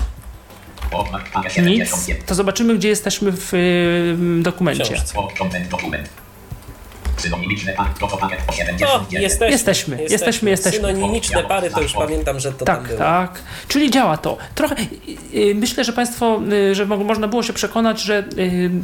[1.47, 1.51] nic.
[1.53, 4.85] 79 To zobaczymy, gdzie jesteśmy w yy, dokumencie.
[4.85, 5.15] Książce.
[7.21, 9.23] Synonimiczne pan protopakiet po No, 79.
[9.23, 9.51] jesteśmy.
[9.51, 10.79] Jesteśmy, jesteśmy, jesteśmy.
[10.89, 12.99] Synonimiczne pary, to już pamiętam, że to tam Tak, było.
[12.99, 13.39] tak.
[13.69, 14.37] Czyli działa to.
[14.55, 14.75] Trochę
[15.33, 18.25] yy, myślę, że Państwo, yy, że mo- można było się przekonać, że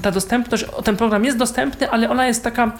[0.03, 2.73] ta dostępność, ten program jest dostępny, ale ona jest taka.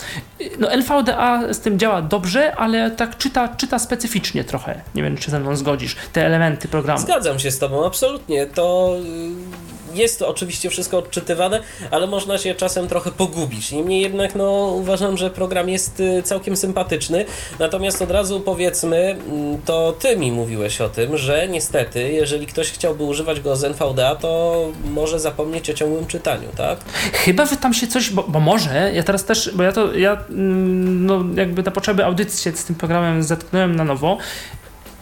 [0.59, 4.81] No, LVDA z tym działa dobrze, ale tak czyta, czyta specyficznie trochę.
[4.95, 5.97] Nie wiem, czy ze mną zgodzisz.
[6.13, 7.01] Te elementy programu.
[7.01, 8.47] Zgadzam się z Tobą, absolutnie.
[8.47, 13.73] To y, jest to oczywiście wszystko odczytywane, ale można się czasem trochę pogubić.
[13.73, 17.25] Niemniej jednak no, uważam, że program jest y, całkiem sympatyczny.
[17.59, 22.71] Natomiast od razu powiedzmy, mm, to Ty mi mówiłeś o tym, że niestety, jeżeli ktoś
[22.71, 24.55] chciałby używać go z NVDA, to
[24.85, 26.79] może zapomnieć o ciągłym czytaniu, tak?
[27.13, 30.13] Chyba, że tam się coś, bo, bo może, ja teraz też, bo ja to, ja
[30.31, 34.19] mm, no jakby na potrzeby audycji się z tym programem zetknąłem na nowo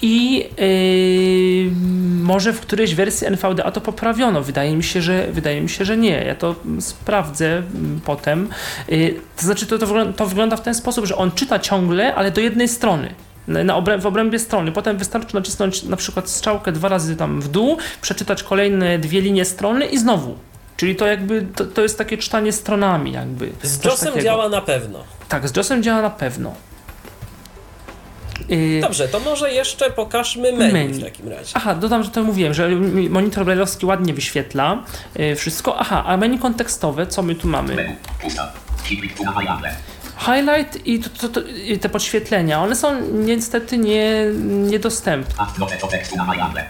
[0.03, 1.71] i yy,
[2.23, 4.43] może w którejś wersji NVDA to poprawiono.
[4.43, 6.25] Wydaje mi się, że wydaje mi się, że nie.
[6.25, 8.49] Ja to sprawdzę mm, potem.
[8.89, 12.15] Yy, to znaczy, to, to, wygląda, to wygląda w ten sposób, że on czyta ciągle,
[12.15, 13.15] ale do jednej strony.
[13.49, 14.73] na, na obrę- w obrębie strony.
[14.73, 19.45] Potem wystarczy nacisnąć na przykład strzałkę dwa razy tam w dół, przeczytać kolejne dwie linie
[19.45, 20.37] strony i znowu.
[20.77, 23.53] Czyli to jakby, to, to jest takie czytanie stronami jakby.
[23.63, 24.23] Z takiego.
[24.23, 24.99] działa na pewno.
[25.29, 26.55] Tak, z JOSem działa na pewno.
[28.49, 30.95] Yy, Dobrze, to może jeszcze pokażmy menu, Menu.
[30.95, 31.53] w takim razie.
[31.55, 32.69] Aha, dodam, że to mówiłem, że
[33.11, 34.83] monitor brailleowski ładnie wyświetla
[35.17, 35.79] yy, wszystko.
[35.79, 37.75] Aha, a menu kontekstowe, co my tu mamy?
[37.75, 37.97] Menu.
[38.23, 38.53] Pusta.
[40.19, 45.35] Highlight i, to, to, to, i te podświetlenia, one są niestety nie, niedostępne.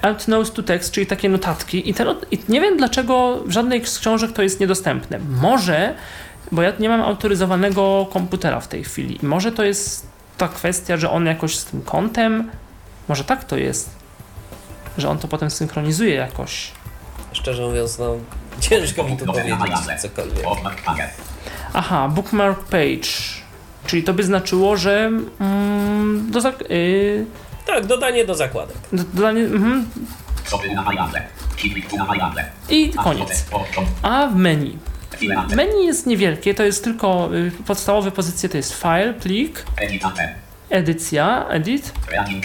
[0.02, 1.90] Alt notes to text, czyli takie notatki.
[1.90, 1.94] I,
[2.30, 5.18] I nie wiem dlaczego w żadnej z książek to jest niedostępne.
[5.40, 5.94] Może,
[6.52, 9.18] bo ja nie mam autoryzowanego komputera w tej chwili.
[9.22, 10.11] I Może to jest
[10.42, 12.50] ta kwestia, że on jakoś z tym kątem,
[13.08, 13.90] może tak to jest,
[14.98, 16.70] że on to potem synchronizuje jakoś.
[17.32, 18.14] Szczerze mówiąc, no
[18.60, 19.54] ciężko mi tu powiedzieć
[20.02, 20.46] cokolwiek.
[21.74, 23.08] Aha, bookmark page.
[23.86, 27.26] Czyli to by znaczyło, że mm, do zak- yy,
[27.66, 28.76] Tak, dodanie do zakładek.
[28.92, 29.86] do, dodanie, mhm,
[32.68, 33.44] i koniec.
[34.02, 34.78] A w menu.
[35.56, 39.64] Menu jest niewielkie, to jest tylko y, podstawowe pozycje to jest file, plik,
[40.70, 42.44] edycja, edit, Reading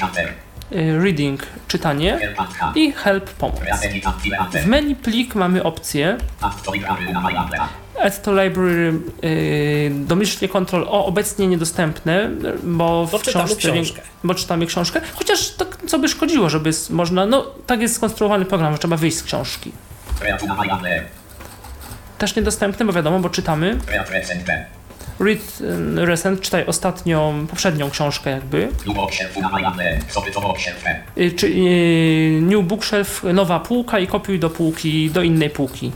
[0.72, 2.20] y, reading, czytanie
[2.76, 3.60] i help, pomoc.
[4.64, 7.60] W menu plik mamy opcję Add to library na highlighter.
[8.04, 12.30] add to library, y, domyślnie Ctrl O, obecnie niedostępne,
[12.64, 14.02] bo w Bo czytamy książce, książkę.
[14.24, 18.74] bo czytamy książkę, chociaż tak co by szkodziło, żeby można, no tak jest skonstruowany program,
[18.74, 19.72] że trzeba wyjść z książki.
[20.22, 21.04] Read tu na highlighter.
[22.18, 23.78] Też niedostępne, bo wiadomo, bo czytamy.
[23.88, 28.68] Read recent y, recent, czytaj ostatnią, poprzednią książkę jakby.
[31.18, 35.92] Y, Czy y, New Bookshelf, nowa półka i kopiuj do półki, do innej półki.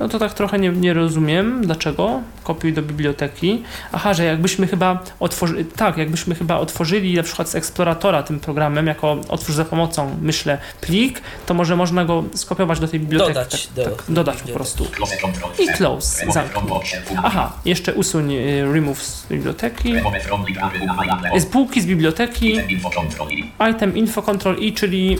[0.00, 2.20] No to tak trochę nie, nie rozumiem, dlaczego.
[2.48, 3.62] Kopiuj do biblioteki.
[3.92, 8.86] Aha, że jakbyśmy chyba otworzyli, tak, jakbyśmy chyba otworzyli na przykład z Exploratora tym programem,
[8.86, 13.34] jako otwórz za pomocą, myślę, plik, to może można go skopiować do tej biblioteki.
[13.34, 14.86] Dodać tak, do tak, dodać po prostu.
[15.58, 16.72] I close, zamknij.
[17.24, 19.94] Aha, jeszcze usuń y, remove z biblioteki.
[21.38, 22.58] Z półki z biblioteki,
[23.70, 24.56] Item info control.
[24.58, 25.18] i, czyli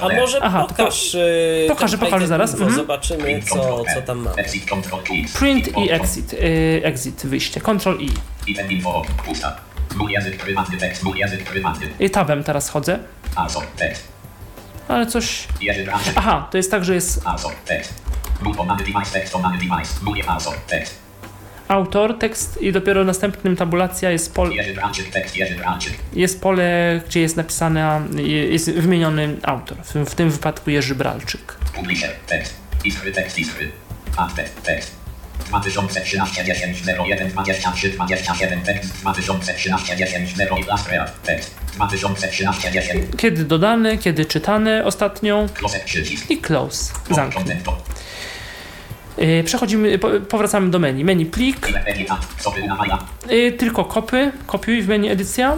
[0.00, 2.50] A może Aha, pokaż, y, pokażę, pokażę zaraz.
[2.50, 2.80] info, Mhm.
[2.80, 4.28] Zobaczymy, co, co tam.
[4.36, 4.64] Exit
[5.04, 5.32] keys.
[5.32, 5.94] print i Control.
[6.20, 8.10] Exit, y, exit, wyjście, control i.
[8.70, 9.02] Info.
[9.24, 9.56] Pusta.
[9.96, 11.02] Mój język prywatny tekst.
[11.14, 11.88] Język prywatny.
[12.00, 12.98] I tabem teraz chodzę,
[13.36, 13.62] Also.
[13.76, 14.08] Tekst.
[14.88, 15.48] ale coś...
[16.16, 17.50] Aha, to jest tak, że jest Also.
[17.66, 17.94] Tekst.
[18.78, 19.12] Device.
[19.12, 19.94] Tekst pomany device.
[20.02, 20.52] Mój also.
[20.66, 20.94] Tekst.
[21.68, 25.10] autor, tekst i dopiero następnym tabulacja jest, pol, Jerzy Brandczyk.
[25.10, 25.36] Tekst.
[25.36, 25.94] Jerzy Brandczyk.
[26.12, 28.02] jest pole, gdzie jest napisane,
[28.48, 31.56] jest wymieniony autor, w tym, w tym wypadku Jerzy Bralczyk.
[31.74, 32.10] Publisher.
[32.26, 32.54] Tekst.
[32.84, 33.12] Iskry.
[33.12, 33.38] Tekst.
[33.38, 33.70] Iskry.
[34.16, 34.62] Add tekst.
[34.62, 34.99] Tekst.
[35.48, 43.98] 2013 10 01 23 27 tekst 2013 10 0 Illustrator tekst 2013 10 Kiedy dodane,
[43.98, 45.78] kiedy czytane ostatnio Close
[46.28, 47.56] i close, zamknij.
[49.18, 51.04] Yy, Przechodzimy, po, powracamy do menu.
[51.04, 51.68] Menu plik,
[53.30, 55.56] yy, tylko kopy, kopiuj w menu edycja,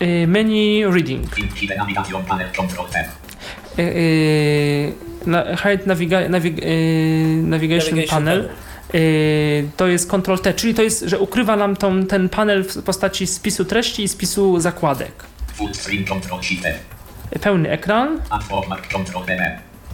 [0.00, 1.26] yy, menu reading.
[5.26, 8.48] Na, hide naviga, navig, yy, navigation, Navigation panel.
[8.92, 12.82] Yy, to jest Ctrl T, czyli to jest, że ukrywa nam tą, ten panel w
[12.82, 15.24] postaci spisu treści i spisu zakładek.
[15.54, 16.04] Full screen
[17.32, 19.36] Yy, Pełny ekran, Add bookmark control B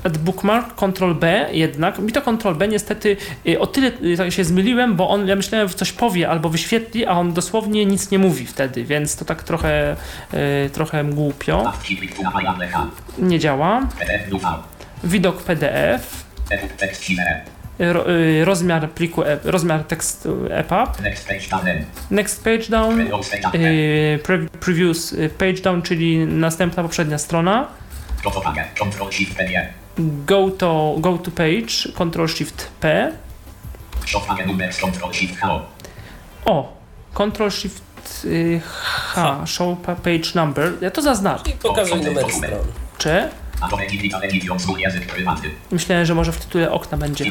[0.09, 1.99] bookmark, Ctrl B jednak.
[1.99, 5.37] Mi to Ctrl B niestety yy, o tyle yy, tak się zmyliłem, bo on, ja
[5.37, 9.25] myślałem, że coś powie albo wyświetli, a on dosłownie nic nie mówi wtedy, więc to
[9.25, 9.97] tak trochę,
[10.33, 11.73] yy, trochę głupio.
[13.19, 13.81] Nie działa.
[15.05, 16.25] Widok PDF,
[18.45, 21.01] rozmiar pliku, e, rozmiar tekstu EPUB.
[21.01, 21.65] Next page down
[22.11, 23.09] Next page down,
[24.61, 27.69] previous page down, czyli następna poprzednia strona.
[29.37, 29.80] P nie
[30.27, 33.13] Go to, go to page, Ctrl Shift P.
[34.07, 35.61] Shofage numbers control shift H
[36.45, 36.73] O,
[37.15, 37.83] Ctrl Shift
[38.25, 40.73] yy, H, show pa- page number.
[40.81, 41.51] Ja to zaznaczę.
[41.51, 42.25] I pokazuj numer
[45.07, 47.25] prywatny Myślałem, że może w tytule okna będzie.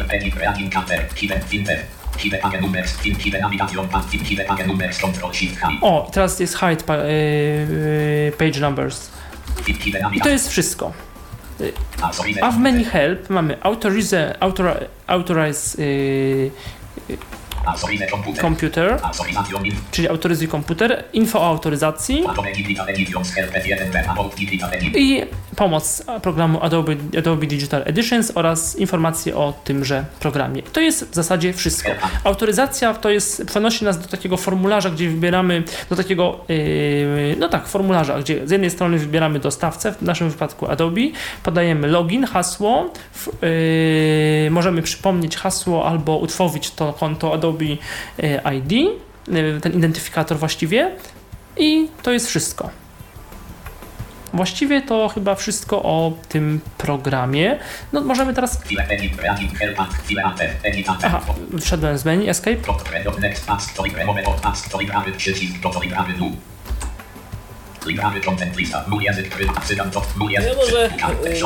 [5.82, 7.12] O, teraz jest hide pa, yy,
[8.26, 9.10] yy, page numbers.
[10.14, 10.94] I to jest wszystko.
[12.42, 15.78] A w menu help mamy authorize, author, authorize
[18.42, 19.00] Computer,
[19.92, 25.02] czyli autoryzuj komputer, info o autoryzacji Adobe Digital Edition Helpet 1 Web About Digital Edition.
[25.02, 25.24] i
[25.56, 30.64] pomoc programu Adobe, Adobe Digital Editions oraz informacje o tymże programie.
[30.64, 31.90] To jest w zasadzie wszystko.
[32.24, 37.68] Autoryzacja to jest, przenosi nas do takiego formularza, gdzie wybieramy, do takiego, yy, no tak,
[37.68, 41.02] formularza, gdzie z jednej strony wybieramy dostawcę, w naszym wypadku Adobe,
[41.44, 43.28] podajemy login, hasło, w,
[44.46, 47.59] yy, możemy przypomnieć hasło albo utworzyć to konto Adobe
[48.56, 50.92] ID, yy, ten identyfikator właściwie
[51.58, 52.70] i to jest wszystko.
[54.34, 57.60] Właściwie to chyba wszystko o tym programie.
[57.94, 58.62] No możemy teraz.
[61.04, 61.22] Aha,
[61.62, 62.58] wszedłem z menu Escape.
[70.44, 70.90] Ja może.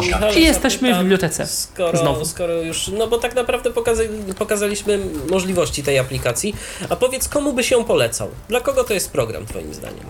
[0.02, 1.48] Michale, I jesteśmy w zapytam, bibliotece.
[1.48, 2.26] Skoro, Znowu.
[2.26, 5.00] skoro już, no bo tak naprawdę pokazali, pokazaliśmy
[5.32, 6.56] możliwości tej aplikacji,
[6.90, 8.30] a powiedz komu by się polecał?
[8.50, 10.06] Dla kogo to jest program twoim zdaniem?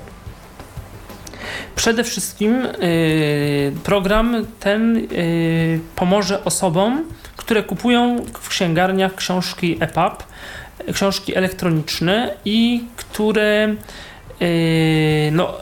[1.76, 7.06] Przede wszystkim yy, program ten yy, pomoże osobom,
[7.38, 10.24] które kupują w księgarniach książki EPUB,
[10.94, 13.76] książki elektroniczne i które
[14.40, 14.48] yy,
[15.32, 15.58] no,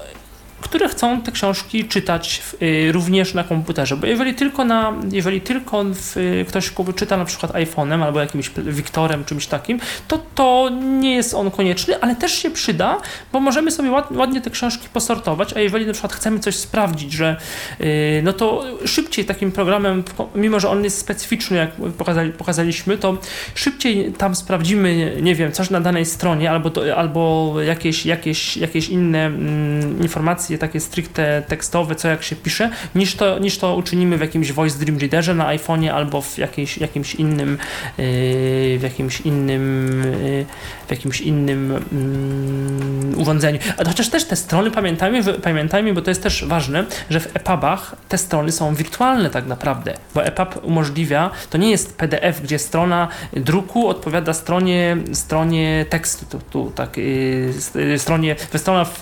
[0.72, 3.98] które chcą te książki czytać w, y, również na komputerze.
[3.98, 8.52] Bo jeżeli tylko, na, jeżeli tylko w, y, ktoś czyta na przykład iPhone'em albo jakimś
[8.58, 10.70] Wiktorem, czymś takim, to to
[11.00, 12.98] nie jest on konieczny, ale też się przyda,
[13.32, 17.14] bo możemy sobie ład, ładnie te książki posortować, a jeżeli na przykład chcemy coś sprawdzić,
[17.14, 17.38] że
[17.82, 20.04] y, no to szybciej takim programem,
[20.36, 23.18] mimo że on jest specyficzny, jak pokazali, pokazaliśmy, to
[23.56, 28.90] szybciej tam sprawdzimy, nie wiem, coś na danej stronie albo, to, albo jakieś, jakieś, jakieś
[28.90, 34.18] inne mm, informacje takie stricte tekstowe, co jak się pisze, niż to, niż to uczynimy
[34.18, 37.58] w jakimś Voice Dream Readerze na iPhone'ie albo w jakiejś, jakimś innym
[37.98, 40.46] yy, w jakimś innym yy,
[40.88, 43.60] w jakimś innym mm, urządzeniu.
[43.78, 47.96] A chociaż też te strony pamiętajmy, pamiętajmy, bo to jest też ważne, że w EPUBach
[48.10, 53.08] te strony są wirtualne tak naprawdę, bo EPUB umożliwia, to nie jest PDF, gdzie strona
[53.34, 59.00] druku odpowiada stronie, stronie tekstu, tu, tu tak, yy, stronie, strona w,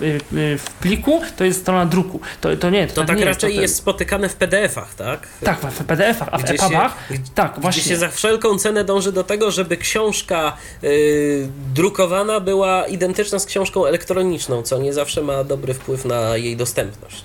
[0.58, 2.20] w pliku to jest strona druku.
[2.40, 5.28] To, to nie, to, To tak tak nie raczej to, jest spotykane w PDF-ach, tak?
[5.44, 6.96] Tak, w PDF-ach, a w Gdzie się- EPUBach,
[7.34, 7.82] tak, Gdzie właśnie.
[7.82, 13.86] się za wszelką cenę dąży do tego, żeby książka y, drukowana była identyczna z książką
[13.86, 17.24] elektroniczną, co nie zawsze ma dobry wpływ na jej dostępność.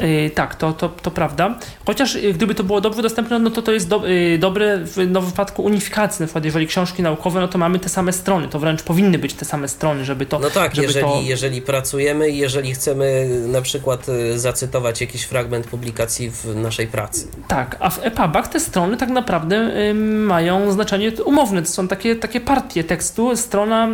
[0.00, 1.58] Yy, tak, to, to, to prawda.
[1.86, 4.96] Chociaż yy, gdyby to było dobrze dostępne, no to to jest do, yy, dobre w,
[5.08, 6.22] no, w wypadku unifikacji.
[6.22, 8.48] Na przykład, jeżeli książki naukowe, no to mamy te same strony.
[8.48, 10.38] To wręcz powinny być te same strony, żeby to.
[10.38, 11.20] No tak, jeżeli, to...
[11.24, 17.28] jeżeli pracujemy i jeżeli chcemy na przykład y, zacytować jakiś fragment publikacji w naszej pracy.
[17.48, 19.70] Tak, a w EPUBach te strony tak naprawdę
[20.04, 21.62] mają znaczenie umowne.
[21.62, 23.36] To są takie, takie partie tekstu.
[23.36, 23.88] Strona,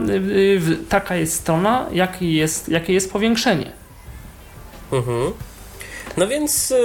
[0.88, 3.72] taka jest strona, jakie jest, jakie jest powiększenie.
[4.92, 5.32] Mhm.
[6.16, 6.76] No więc y,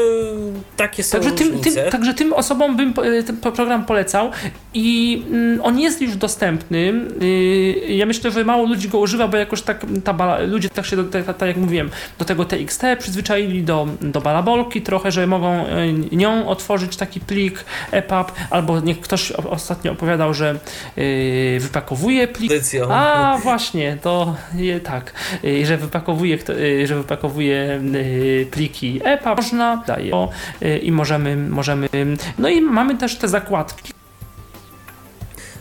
[0.78, 1.82] takie są Także tym, różnice.
[1.84, 4.32] tym, także tym osobom bym po- ten program polecał
[4.74, 6.94] i mm, on jest już dostępny.
[7.22, 10.86] Yy, ja myślę, że mało ludzi go używa, bo jakoś tak ta bala, ludzie tak
[10.86, 15.28] się, do, te- tak jak mówiłem, do tego TXT przyzwyczaili, do, do balabolki trochę, że
[15.28, 15.66] mogą
[16.12, 20.56] yy, nią otworzyć taki plik EPUB, albo niech ktoś ostatnio opowiadał, że
[20.98, 22.52] yy, wypakowuje plik.
[22.94, 25.14] A właśnie, to je, tak,
[25.44, 30.30] y, że wypakowuje, y, że wypakowuje y, pliki EPA, można, daje o,
[30.62, 31.90] y, i możemy, możemy,
[32.38, 33.94] no i mamy też te zakładki,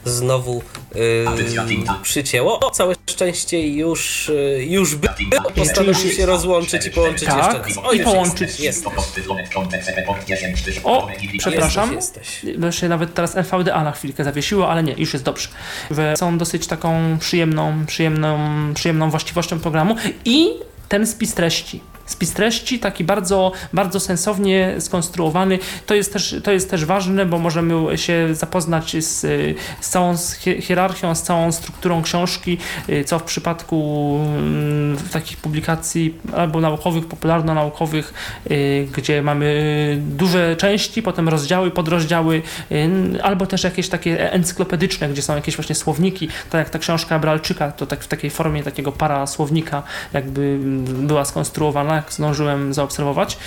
[0.05, 0.63] Znowu
[0.97, 1.99] y, Tinta.
[2.03, 2.61] przycięło.
[2.61, 5.51] O, całe szczęście już, y, już było.
[5.57, 7.37] Postanowił się rozłączyć i połączyć Tak.
[7.37, 7.79] jeszcze raz.
[7.85, 8.61] O, I połączyć.
[8.61, 8.87] Jest.
[10.85, 11.09] O,
[11.39, 11.99] przepraszam.
[12.71, 15.49] Się nawet teraz NVDA na chwilkę zawiesiło, ale nie, już jest dobrze.
[16.17, 18.39] Są dosyć taką przyjemną, przyjemną,
[18.75, 20.49] przyjemną właściwością programu i
[20.89, 21.81] ten spis treści.
[22.11, 25.59] Spis treści taki bardzo, bardzo sensownie skonstruowany.
[25.87, 29.21] To jest, też, to jest też ważne, bo możemy się zapoznać z,
[29.81, 32.59] z całą hi- hierarchią, z całą strukturą książki,
[32.89, 38.15] y, co w przypadku mm, takich publikacji albo naukowych, popularno-naukowych,
[38.51, 42.43] y, gdzie mamy duże części, potem rozdziały, podrozdziały,
[42.73, 47.19] y, albo też jakieś takie encyklopedyczne, gdzie są jakieś właśnie słowniki, tak jak ta książka
[47.19, 49.83] Bralczyka, to tak w takiej formie takiego parasłownika
[50.13, 53.39] jakby mm, była skonstruowana, jak zdążyłem zaobserwować.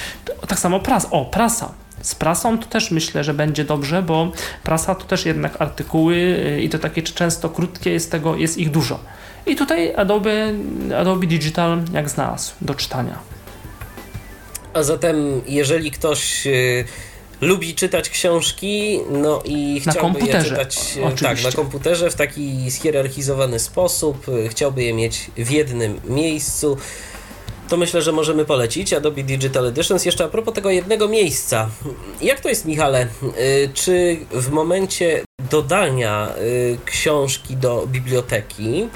[0.47, 1.71] Tak samo prasa, o prasa.
[2.01, 4.31] Z prasą to też myślę, że będzie dobrze, bo
[4.63, 8.71] prasa to też jednak artykuły y, i to takie często krótkie, jest tego, jest ich
[8.71, 8.99] dużo.
[9.45, 10.53] I tutaj Adobe,
[10.97, 13.19] Adobe Digital jak znalazł do czytania.
[14.73, 16.85] A zatem, jeżeli ktoś y,
[17.41, 21.25] lubi czytać książki, no i Na chciałby je czytać oczywiście.
[21.25, 26.77] tak, na komputerze w taki schierarchizowany sposób, chciałby je mieć w jednym miejscu.
[27.73, 30.05] To myślę, że możemy polecić Adobe Digital Editions.
[30.05, 31.69] Jeszcze a propos tego jednego miejsca.
[32.21, 32.99] Jak to jest, Michale?
[33.01, 33.07] E,
[33.73, 36.33] Czy w momencie dodania e,
[36.85, 38.87] książki do biblioteki,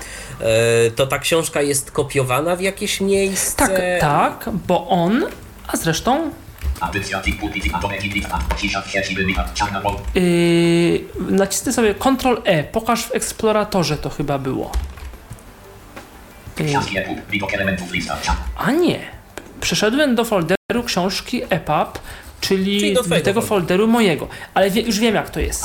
[0.42, 4.00] e, to ta książka jest kopiowana w jakieś miejsce?
[4.00, 5.26] Tak, tak, bo on,
[5.68, 6.32] a zresztą.
[10.16, 14.72] Yy, nacisnę sobie Ctrl E, pokaż w eksploratorze to chyba było.
[16.66, 17.20] Książki EPUB.
[17.30, 18.18] Widok elementów lista.
[18.58, 19.00] A nie.
[19.62, 22.00] Przeszedłem do folderu książki EPUB,
[22.42, 23.88] czyli, Czyli do tego folderu.
[23.88, 24.28] mojego.
[24.54, 25.64] Ale wie, już wiem jak to jest.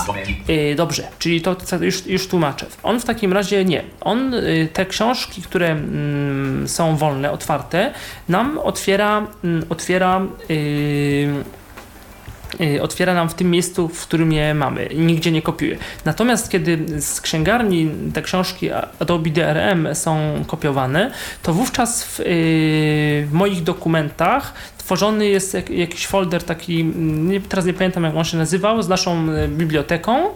[0.48, 2.66] Yy, dobrze, czyli to, to już, już tłumaczę.
[2.82, 3.82] On w takim razie nie.
[4.00, 7.92] On yy, te książki, które mm, są wolne, otwarte,
[8.28, 10.20] nam otwiera, mm, otwiera
[10.50, 11.44] y,
[12.82, 14.88] otwiera nam w tym miejscu, w którym je mamy.
[14.94, 15.78] Nigdzie nie kopiuje.
[16.04, 21.10] Natomiast kiedy z księgarni te książki Adobe DRM są kopiowane,
[21.42, 22.24] to wówczas w, y,
[23.26, 28.16] w moich dokumentach tworzony jest jak, jakiś folder taki, mm, nie, teraz nie pamiętam jak
[28.16, 30.30] on się nazywał, z naszą y, biblioteką y,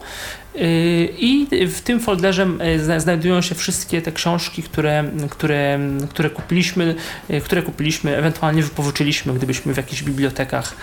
[1.19, 5.79] i w tym folderze y, zna- znajdują się wszystkie te książki, które, które,
[6.11, 6.95] które kupiliśmy,
[7.31, 10.77] y, które kupiliśmy, ewentualnie wypożyczyliśmy, gdybyśmy w jakichś bibliotekach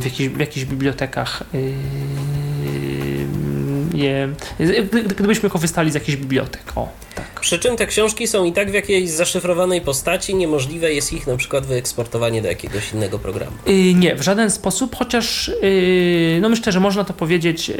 [0.00, 1.42] w jakichś, w jakichś bibliotekach
[3.94, 4.28] je,
[4.84, 6.62] gdy- gdybyśmy korzystali z jakichś bibliotek.
[6.76, 7.31] O, tak.
[7.42, 11.36] Przy czym te książki są i tak w jakiejś zaszyfrowanej postaci, niemożliwe jest ich na
[11.36, 13.52] przykład wyeksportowanie do jakiegoś innego programu.
[13.68, 17.70] Y, Nie, w żaden sposób, chociaż y, no myślę, że można to powiedzieć.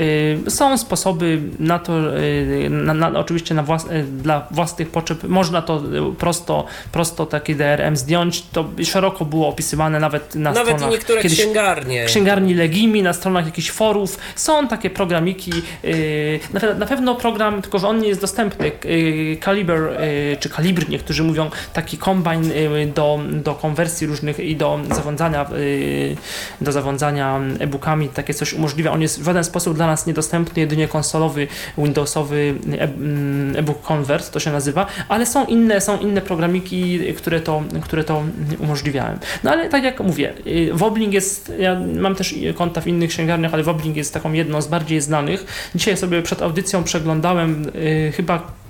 [0.46, 5.22] y, Są sposoby na to, y, na, na, oczywiście na włas, y, dla własnych potrzeb,
[5.24, 5.76] można to
[6.12, 8.42] y, prosto, prosto taki DRM zdjąć.
[8.52, 10.90] To szeroko było opisywane nawet na Nawet stronach.
[10.90, 12.04] niektóre kiedyś- księgarnie.
[12.04, 14.18] księgarni Legimi, na stronach jakichś forów.
[14.36, 15.52] Są takie programiki.
[15.82, 18.70] Yy, na, na pewno program, tylko że on nie jest dostępny.
[18.84, 24.56] Yy, Caliber, yy, czy Calibr, niektórzy mówią, taki kombine yy, do, do konwersji różnych i
[24.56, 26.16] do zarządzania, yy,
[26.60, 28.92] do zarządzania e-bookami, takie coś umożliwia.
[28.92, 31.48] On jest w żaden sposób dla nas niedostępny, jedynie konsolowy,
[31.78, 37.40] Windowsowy e- mm, e-book convert to się nazywa, ale są inne, są inne programiki, które
[37.40, 38.22] to, które to
[38.58, 39.18] umożliwiają.
[39.44, 43.54] No ale tak jak mówię, y, Woblink jest, ja mam też konta w innych księgarniach,
[43.54, 45.70] ale Woblink jest taką jedną z bardziej znanych.
[45.74, 48.61] Dzisiaj sobie przed audycją przeglądałem y, chyba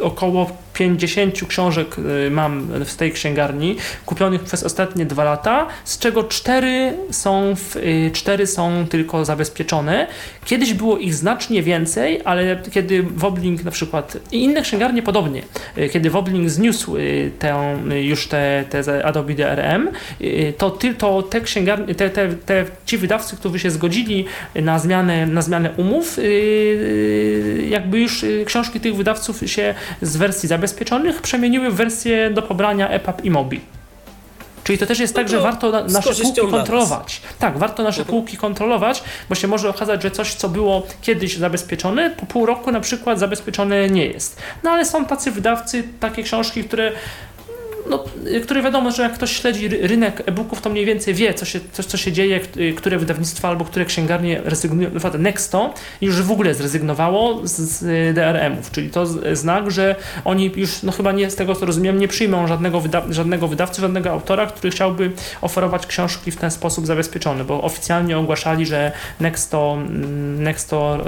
[0.00, 3.76] około 50 książek y, mam w tej księgarni,
[4.06, 10.06] kupionych przez ostatnie dwa lata, z czego cztery są, w, y, cztery są tylko zabezpieczone.
[10.44, 15.42] Kiedyś było ich znacznie więcej, ale kiedy Woblink na przykład i inne księgarnie podobnie,
[15.78, 16.96] y, kiedy Woblink zniósł
[17.38, 19.88] tę, już te, te Adobe DRM,
[20.58, 24.24] to, ty, to te księgarnie, te, te, te, ci wydawcy, którzy się zgodzili
[24.54, 26.18] na zmianę, na zmianę umów,
[27.68, 33.24] jakby już książki tych wydawców się z wersji zabezpieczonych przemieniły w wersję do pobrania EPUB
[33.24, 33.60] i MOBI.
[34.64, 37.20] Czyli to też jest No tak, że to warto na, nasze półki kontrolować.
[37.38, 38.16] Tak, warto nasze Mhm.
[38.16, 42.72] półki kontrolować, bo się może okazać, że coś, co było kiedyś zabezpieczone, po pół roku
[42.72, 44.36] na przykład zabezpieczone nie jest.
[44.62, 46.92] No ale są tacy wydawcy, takie książki, które
[47.94, 48.04] no,
[48.42, 51.60] które wiadomo, że jak ktoś śledzi ry- rynek e-booków, to mniej więcej wie, co się,
[51.72, 54.90] co, co się dzieje, y, które wydawnictwa albo które księgarnie rezygnują.
[55.18, 60.92] Nexto już w ogóle zrezygnowało z, z DRM-ów, czyli to znak, że oni już, no
[60.92, 64.70] chyba nie z tego co rozumiem, nie przyjmą żadnego, wyda- żadnego wydawcy, żadnego autora, który
[64.70, 70.98] chciałby oferować książki w ten sposób zabezpieczony, bo oficjalnie ogłaszali, że Nexto, mm, Nexto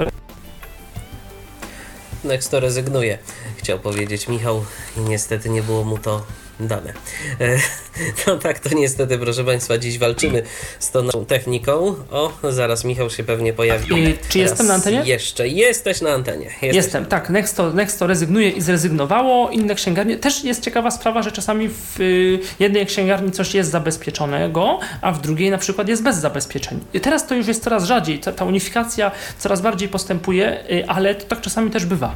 [2.23, 3.17] Nexto rezygnuje,
[3.57, 4.63] chciał powiedzieć Michał
[4.97, 6.21] i niestety nie było mu to
[6.59, 6.93] dane.
[7.41, 7.57] E,
[8.27, 10.43] No tak, to niestety, proszę Państwa, dziś walczymy
[10.79, 11.95] z tą naszą techniką.
[12.11, 14.17] O, zaraz Michał się pewnie pojawi.
[14.29, 15.01] Czy jestem na antenie?
[15.05, 16.45] Jeszcze, jesteś na antenie.
[16.45, 17.29] Jesteś Jestem, tak.
[17.29, 19.49] Nexto, Nexto rezygnuje i zrezygnowało.
[19.49, 20.17] Inne księgarnie.
[20.17, 25.21] Też jest ciekawa sprawa, że czasami w y, jednej księgarni coś jest zabezpieczonego, a w
[25.21, 26.79] drugiej na przykład jest bez zabezpieczeń.
[26.93, 28.19] I teraz to już jest coraz rzadziej.
[28.19, 32.15] Ta, ta unifikacja coraz bardziej postępuje, y, ale to tak czasami też bywa.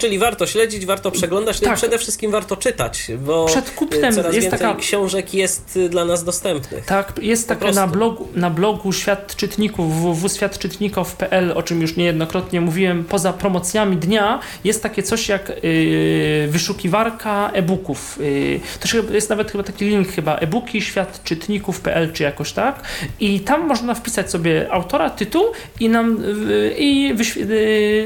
[0.00, 1.76] Czyli warto śledzić, warto przeglądać, no Tak.
[1.76, 5.88] i przede wszystkim warto czytać, bo Przed kupnem coraz jest więcej taka- książek jest y,
[5.88, 6.84] dla nas dostępnych.
[6.84, 12.60] Tak, jest Po takie na blogu, na blogu Świat Czytników, www.światczytników.pl, o czym już niejednokrotnie
[12.60, 18.18] mówiłem, poza promocjami dnia, jest takie coś jak y, wyszukiwarka e-booków.
[18.20, 22.82] Y, to jest nawet chyba taki link chyba e-booki światczytników.pl czy jakoś tak.
[23.20, 25.44] I tam można wpisać sobie autora, tytuł
[25.80, 27.14] i nam y, i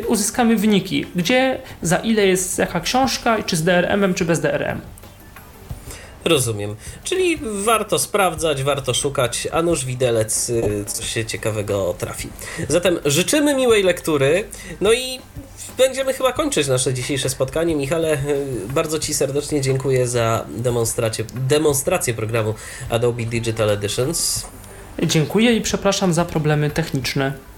[0.09, 4.81] uzyskamy wyniki, gdzie, za ile jest jaka książka czy z DRM-em, czy bez DRM.
[6.25, 6.77] Rozumiem.
[7.05, 12.29] Czyli warto sprawdzać, warto szukać, a nuż widelec y, coś się ciekawego trafi.
[12.69, 14.45] Zatem życzymy miłej lektury,
[14.81, 15.21] no i
[15.79, 17.77] będziemy chyba kończyć nasze dzisiejsze spotkanie.
[17.77, 18.19] Michale, y,
[18.75, 22.55] bardzo Ci serdecznie dziękuję za demonstrację, demonstrację programu
[22.91, 24.47] Adobe Digital Editions.
[25.03, 27.54] Dziękuję i przepraszam za problemy techniczne.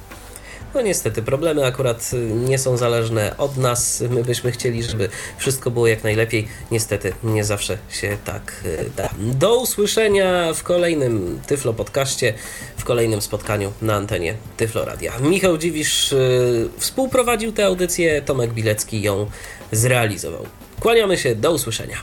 [0.77, 4.05] No niestety, problemy akurat y, nie są zależne od nas.
[4.11, 5.09] My byśmy chcieli, żeby
[5.39, 6.49] wszystko było jak najlepiej.
[6.71, 9.09] Niestety, nie zawsze się tak y, da.
[9.19, 12.35] Do usłyszenia w kolejnym Tyflo podcaście,
[12.77, 15.13] w kolejnym spotkaniu na antenie Tyflo Radia.
[15.21, 19.31] Michał Dziwisz y, współprowadził tę audycję, Tomek Bilecki ją
[19.73, 20.47] zrealizował.
[20.81, 21.97] Kłaniamy się, do usłyszenia.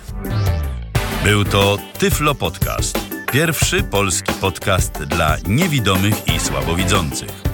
[1.24, 2.99] Był to Tyflo Podcast.
[3.32, 7.53] Pierwszy polski podcast dla niewidomych i słabowidzących.